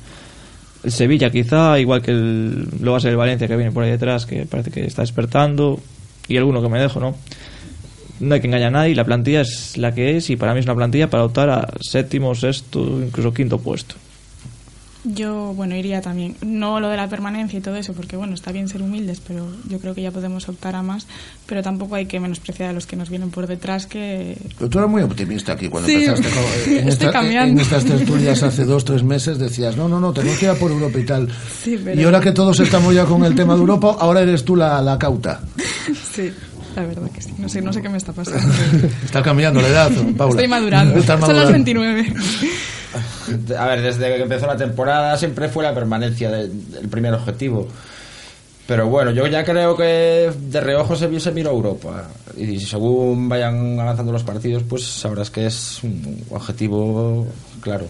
el 0.85 0.91
Sevilla 0.91 1.29
quizá, 1.29 1.79
igual 1.79 2.01
que 2.01 2.11
el, 2.11 2.67
lo 2.81 2.91
va 2.91 2.97
a 2.97 3.01
ser 3.01 3.11
el 3.11 3.17
Valencia 3.17 3.47
que 3.47 3.55
viene 3.55 3.71
por 3.71 3.83
ahí 3.83 3.91
detrás, 3.91 4.25
que 4.25 4.45
parece 4.45 4.71
que 4.71 4.85
está 4.85 5.01
despertando, 5.01 5.79
y 6.27 6.37
alguno 6.37 6.61
que 6.61 6.69
me 6.69 6.79
dejo, 6.79 6.99
¿no? 6.99 7.15
No 8.19 8.33
hay 8.33 8.39
que 8.39 8.47
engañar 8.47 8.69
a 8.69 8.71
nadie, 8.71 8.95
la 8.95 9.03
plantilla 9.03 9.41
es 9.41 9.77
la 9.77 9.93
que 9.93 10.17
es, 10.17 10.29
y 10.29 10.37
para 10.37 10.53
mí 10.53 10.59
es 10.59 10.65
una 10.65 10.75
plantilla 10.75 11.09
para 11.09 11.25
optar 11.25 11.49
a 11.49 11.67
séptimo, 11.81 12.33
sexto, 12.33 13.01
incluso 13.01 13.33
quinto 13.33 13.59
puesto. 13.59 13.95
Yo, 15.07 15.53
bueno, 15.55 15.75
iría 15.75 16.01
también. 16.01 16.35
No 16.41 16.79
lo 16.79 16.89
de 16.89 16.97
la 16.97 17.07
permanencia 17.07 17.59
y 17.59 17.61
todo 17.61 17.75
eso, 17.75 17.93
porque 17.93 18.17
bueno, 18.17 18.33
está 18.33 18.51
bien 18.51 18.67
ser 18.67 18.81
humildes, 18.81 19.21
pero 19.25 19.47
yo 19.69 19.79
creo 19.79 19.93
que 19.93 20.01
ya 20.01 20.09
podemos 20.09 20.49
optar 20.49 20.75
a 20.75 20.81
más. 20.81 21.05
Pero 21.45 21.61
tampoco 21.61 21.93
hay 21.93 22.07
que 22.07 22.19
menospreciar 22.19 22.69
a 22.69 22.73
los 22.73 22.87
que 22.87 22.95
nos 22.95 23.09
vienen 23.11 23.29
por 23.29 23.45
detrás, 23.45 23.85
que 23.85 24.35
Pero 24.57 24.67
tú 24.69 24.79
eras 24.79 24.89
muy 24.89 25.03
optimista 25.03 25.53
aquí 25.53 25.69
cuando 25.69 25.87
Sí, 25.87 26.05
empezaste 26.05 26.29
con- 26.29 26.43
en, 26.73 26.87
estoy 26.89 27.07
esta- 27.07 27.11
cambiando. 27.11 27.51
en 27.53 27.59
estas 27.59 27.85
tertulias 27.85 28.41
hace 28.41 28.65
dos, 28.65 28.83
tres 28.83 29.03
meses 29.03 29.37
decías, 29.37 29.77
no, 29.77 29.87
no, 29.87 29.99
no, 29.99 30.11
tenemos 30.11 30.39
que 30.39 30.45
ir 30.45 30.51
a 30.51 30.55
por 30.55 30.71
Europa 30.71 30.97
y 30.99 31.05
tal. 31.05 31.29
Sí, 31.63 31.79
pero- 31.83 32.01
Y 32.01 32.03
ahora 32.03 32.19
que 32.19 32.31
todos 32.31 32.59
estamos 32.59 32.93
ya 32.95 33.05
con 33.05 33.23
el 33.25 33.35
tema 33.35 33.53
de 33.53 33.59
Europa, 33.59 33.95
ahora 33.99 34.21
eres 34.21 34.43
tú 34.43 34.55
la, 34.55 34.81
la 34.81 34.97
cauta. 34.97 35.39
sí, 36.15 36.31
la 36.75 36.81
verdad 36.83 37.11
que 37.11 37.21
sí. 37.21 37.29
No 37.37 37.47
sé, 37.47 37.61
no 37.61 37.71
sé 37.71 37.81
qué 37.83 37.89
me 37.89 37.97
está 37.97 38.11
pasando. 38.11 38.41
Está 39.05 39.21
cambiando 39.21 39.61
la 39.61 39.67
edad, 39.67 39.91
Paula. 40.17 40.31
Estoy 40.41 40.47
madurando. 40.47 40.93
Son 40.99 41.07
las 41.07 41.21
madurando. 41.21 41.51
29. 41.51 42.13
A 43.57 43.65
ver, 43.67 43.81
desde 43.81 44.15
que 44.15 44.21
empezó 44.23 44.47
la 44.47 44.57
temporada 44.57 45.17
siempre 45.17 45.49
fue 45.49 45.63
la 45.63 45.73
permanencia 45.73 46.29
de- 46.31 46.47
del 46.49 46.87
primer 46.89 47.13
objetivo. 47.13 47.67
Pero 48.67 48.87
bueno, 48.87 49.11
yo 49.11 49.27
ya 49.27 49.43
creo 49.43 49.77
que 49.77 50.31
de 50.49 50.59
reojo 50.61 50.95
se, 50.95 51.19
se 51.19 51.31
miró 51.31 51.51
Europa. 51.51 52.05
Y 52.35 52.59
según 52.59 53.29
vayan 53.29 53.79
avanzando 53.79 54.11
los 54.11 54.23
partidos, 54.23 54.63
pues 54.67 54.83
sabrás 54.83 55.29
que 55.29 55.45
es 55.45 55.83
un 55.83 56.23
objetivo 56.31 57.27
claro. 57.61 57.85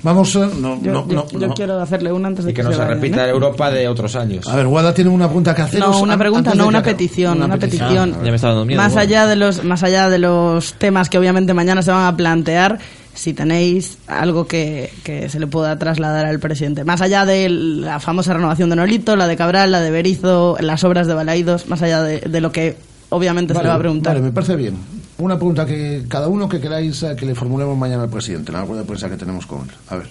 Vamos, 0.00 0.34
eh, 0.36 0.48
no, 0.60 0.80
Yo, 0.80 0.92
no, 0.92 1.08
yo- 1.08 1.14
no, 1.14 1.28
yo 1.28 1.46
no. 1.48 1.54
quiero 1.54 1.80
hacerle 1.80 2.12
una 2.12 2.28
antes 2.28 2.44
de 2.44 2.52
Y 2.52 2.54
que 2.54 2.62
no 2.62 2.70
se 2.70 2.78
vayan, 2.78 2.94
repita 2.94 3.26
¿eh? 3.26 3.30
Europa 3.30 3.68
de 3.70 3.88
otros 3.88 4.14
años. 4.14 4.46
A 4.46 4.54
ver, 4.54 4.66
Guada 4.68 4.94
tiene 4.94 5.10
una 5.10 5.26
pregunta 5.26 5.54
que 5.56 5.62
hacer. 5.62 5.80
No, 5.80 6.00
una 6.00 6.16
pregunta, 6.16 6.54
no 6.54 6.68
una 6.68 6.82
petición, 6.84 7.42
una, 7.42 7.56
petición. 7.58 8.12
Ya 8.24 8.30
me 8.30 8.36
está 8.36 8.48
dando 8.48 8.64
miedo. 8.64 8.80
más 8.80 8.94
allá 8.96 9.26
de 9.26 9.34
los 9.34 9.64
más 9.64 9.82
allá 9.82 10.08
de 10.08 10.18
los 10.20 10.74
temas 10.74 11.10
que 11.10 11.18
obviamente 11.18 11.52
mañana 11.52 11.82
se 11.82 11.90
van 11.90 12.06
a 12.06 12.16
plantear, 12.16 12.78
si 13.18 13.34
tenéis 13.34 13.98
algo 14.06 14.46
que, 14.46 14.92
que 15.02 15.28
se 15.28 15.40
le 15.40 15.48
pueda 15.48 15.76
trasladar 15.76 16.24
al 16.26 16.38
presidente, 16.38 16.84
más 16.84 17.00
allá 17.00 17.24
de 17.26 17.48
la 17.48 17.98
famosa 17.98 18.32
renovación 18.32 18.70
de 18.70 18.76
Nolito, 18.76 19.16
la 19.16 19.26
de 19.26 19.36
Cabral, 19.36 19.72
la 19.72 19.80
de 19.80 19.90
Berizo, 19.90 20.56
las 20.60 20.84
obras 20.84 21.08
de 21.08 21.14
Balaidos, 21.14 21.66
más 21.68 21.82
allá 21.82 22.02
de, 22.02 22.20
de 22.20 22.40
lo 22.40 22.52
que 22.52 22.76
obviamente 23.08 23.54
se 23.54 23.62
le 23.62 23.68
va 23.68 23.74
a 23.74 23.78
preguntar. 23.78 24.14
Vale, 24.14 24.24
me 24.26 24.32
parece 24.32 24.54
bien. 24.54 24.76
Una 25.18 25.34
pregunta 25.34 25.66
que 25.66 26.04
cada 26.08 26.28
uno 26.28 26.48
que 26.48 26.60
queráis 26.60 27.02
eh, 27.02 27.16
que 27.18 27.26
le 27.26 27.34
formulemos 27.34 27.76
mañana 27.76 28.04
al 28.04 28.08
presidente, 28.08 28.52
en 28.52 28.58
la 28.58 28.64
rueda 28.64 28.82
de 28.82 28.86
prensa 28.86 29.10
que 29.10 29.16
tenemos 29.16 29.46
con 29.46 29.62
él. 29.62 29.70
A 29.88 29.96
ver. 29.96 30.06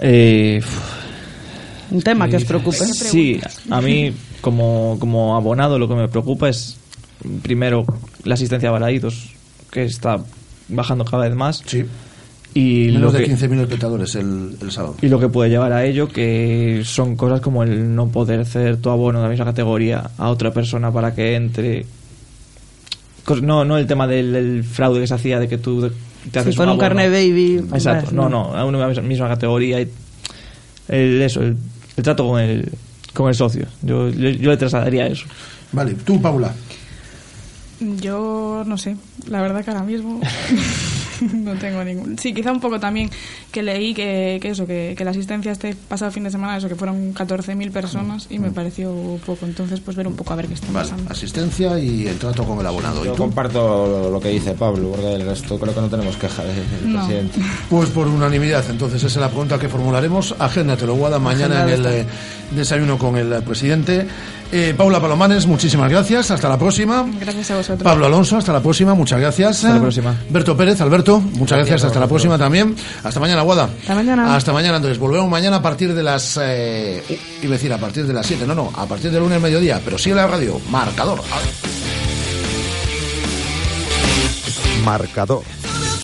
Eh, 0.00 0.60
Un 1.92 2.02
tema 2.02 2.28
que 2.28 2.36
os 2.36 2.44
preocupe. 2.44 2.76
Sí, 2.86 3.40
a 3.70 3.80
mí 3.80 4.12
como, 4.40 4.96
como 4.98 5.36
abonado 5.36 5.78
lo 5.78 5.86
que 5.86 5.94
me 5.94 6.08
preocupa 6.08 6.48
es 6.48 6.76
primero 7.42 7.84
la 8.24 8.34
asistencia 8.34 8.68
a 8.70 8.72
Balaídos, 8.72 9.30
que 9.70 9.84
está 9.84 10.18
bajando 10.70 11.04
cada 11.04 11.24
vez 11.28 11.34
más. 11.34 11.62
Sí. 11.66 11.84
Y 12.52 12.86
Menos 12.86 13.12
lo 13.12 13.18
de 13.18 13.24
que, 13.26 13.32
15.000 13.36 13.60
espectadores 13.60 14.14
el, 14.16 14.56
el 14.60 14.72
sábado. 14.72 14.96
y 15.00 15.08
lo 15.08 15.20
que 15.20 15.28
puede 15.28 15.50
llevar 15.50 15.72
a 15.72 15.84
ello, 15.84 16.08
que 16.08 16.82
son 16.84 17.14
cosas 17.14 17.40
como 17.40 17.62
el 17.62 17.94
no 17.94 18.08
poder 18.08 18.44
ceder 18.44 18.78
tu 18.78 18.90
abono 18.90 19.18
de 19.20 19.24
la 19.26 19.30
misma 19.30 19.44
categoría 19.44 20.10
a 20.18 20.30
otra 20.30 20.52
persona 20.52 20.90
para 20.92 21.14
que 21.14 21.36
entre. 21.36 21.86
No, 23.42 23.64
no 23.64 23.78
el 23.78 23.86
tema 23.86 24.08
del, 24.08 24.64
fraude 24.64 25.00
que 25.00 25.06
se 25.06 25.14
hacía 25.14 25.38
de 25.38 25.46
que 25.46 25.58
tú 25.58 25.82
te 25.88 25.94
Si 26.32 26.38
haces 26.40 26.56
con 26.56 26.64
un 26.64 26.70
abono. 26.70 26.80
carnet 26.80 27.12
baby, 27.12 27.62
Exacto, 27.72 28.10
no, 28.12 28.28
no. 28.28 28.50
no, 28.50 28.56
a 28.56 28.64
una 28.64 28.88
misma 29.02 29.28
categoría. 29.28 29.80
Y 29.80 29.88
el, 30.88 31.22
eso, 31.22 31.40
el, 31.42 31.56
el 31.96 32.02
trato 32.02 32.26
con 32.26 32.40
el, 32.40 32.68
con 33.14 33.28
el 33.28 33.34
socio. 33.36 33.66
Yo, 33.82 34.08
yo, 34.08 34.30
yo 34.30 34.50
le 34.50 34.56
trasladaría 34.56 35.06
eso. 35.06 35.26
Vale, 35.70 35.94
tú, 36.04 36.20
Paula. 36.20 36.52
Yo 37.80 38.62
no 38.66 38.76
sé, 38.76 38.96
la 39.28 39.40
verdad 39.40 39.64
que 39.64 39.70
ahora 39.70 39.82
mismo 39.84 40.20
no 41.34 41.54
tengo 41.54 41.82
ningún. 41.82 42.18
Sí, 42.18 42.34
quizá 42.34 42.52
un 42.52 42.60
poco 42.60 42.78
también 42.78 43.10
que 43.50 43.62
leí 43.62 43.94
que, 43.94 44.38
que 44.40 44.50
eso, 44.50 44.66
que, 44.66 44.94
que 44.96 45.04
la 45.04 45.10
asistencia 45.12 45.50
este 45.52 45.74
pasado 45.74 46.10
fin 46.10 46.24
de 46.24 46.30
semana, 46.30 46.56
eso, 46.58 46.68
que 46.68 46.74
fueron 46.74 47.14
14.000 47.14 47.70
personas 47.70 48.26
y 48.30 48.38
me 48.38 48.50
pareció 48.50 48.92
poco. 49.24 49.46
Entonces, 49.46 49.80
pues 49.80 49.96
ver 49.96 50.06
un 50.06 50.14
poco 50.14 50.32
a 50.32 50.36
ver 50.36 50.46
qué 50.46 50.54
está 50.54 50.66
Vale, 50.72 50.90
pasando. 50.90 51.10
asistencia 51.10 51.78
y 51.78 52.06
el 52.06 52.18
trato 52.18 52.44
con 52.44 52.58
el 52.60 52.66
abonado. 52.66 53.02
¿Y 53.02 53.06
Yo 53.06 53.12
tú? 53.12 53.22
comparto 53.22 53.86
lo, 53.86 54.10
lo 54.10 54.20
que 54.20 54.28
dice 54.28 54.52
Pablo, 54.52 54.90
porque 54.90 55.06
del 55.06 55.26
resto 55.26 55.58
creo 55.58 55.74
que 55.74 55.80
no 55.80 55.88
tenemos 55.88 56.16
queja 56.16 56.42
del 56.44 56.92
No. 56.92 56.98
presidente. 57.00 57.40
Pues 57.70 57.88
por 57.90 58.06
unanimidad, 58.08 58.64
entonces 58.68 58.98
esa 58.98 59.06
es 59.06 59.16
la 59.16 59.28
pregunta 59.28 59.58
que 59.58 59.68
formularemos. 59.68 60.34
Agéndatelo, 60.38 60.94
Guada, 60.96 61.18
mañana 61.18 61.62
en 61.62 61.68
el 61.70 61.86
eh, 61.86 62.06
desayuno 62.50 62.98
con 62.98 63.16
el 63.16 63.42
presidente. 63.42 64.06
Eh, 64.52 64.74
Paula 64.76 65.00
Palomanes, 65.00 65.46
muchísimas 65.46 65.88
gracias. 65.90 66.30
Hasta 66.30 66.48
la 66.48 66.58
próxima. 66.58 67.06
Gracias 67.20 67.50
a 67.52 67.56
vosotros. 67.56 67.82
Pablo 67.82 68.06
Alonso, 68.06 68.36
hasta 68.36 68.52
la 68.52 68.60
próxima, 68.60 68.94
muchas 68.94 69.20
gracias. 69.20 69.64
Hasta 69.64 69.74
la 69.74 69.80
próxima. 69.80 70.14
Berto 70.28 70.56
Pérez, 70.56 70.80
Alberto, 70.80 71.20
muchas 71.20 71.58
gracias, 71.58 71.84
hasta 71.84 72.00
la 72.00 72.08
próxima 72.08 72.36
también. 72.36 72.74
Hasta 73.04 73.20
mañana, 73.20 73.42
Guada. 73.42 73.68
Hasta 73.80 73.94
mañana. 73.94 74.34
Hasta 74.34 74.52
mañana, 74.52 74.76
entonces 74.76 74.98
volvemos 74.98 75.28
mañana 75.28 75.56
a 75.56 75.62
partir 75.62 75.94
de 75.94 76.02
las. 76.02 76.38
Eh, 76.42 77.02
uh, 77.08 77.44
iba 77.44 77.54
a 77.54 77.56
decir 77.56 77.72
a 77.72 77.78
partir 77.78 78.06
de 78.06 78.12
las 78.12 78.26
7, 78.26 78.46
no, 78.46 78.54
no, 78.54 78.72
a 78.76 78.86
partir 78.86 79.10
del 79.10 79.20
lunes 79.20 79.36
al 79.36 79.42
mediodía, 79.42 79.80
pero 79.84 79.98
sigue 79.98 80.16
la 80.16 80.26
radio, 80.26 80.60
marcador. 80.68 81.22
Marcador. 84.84 85.59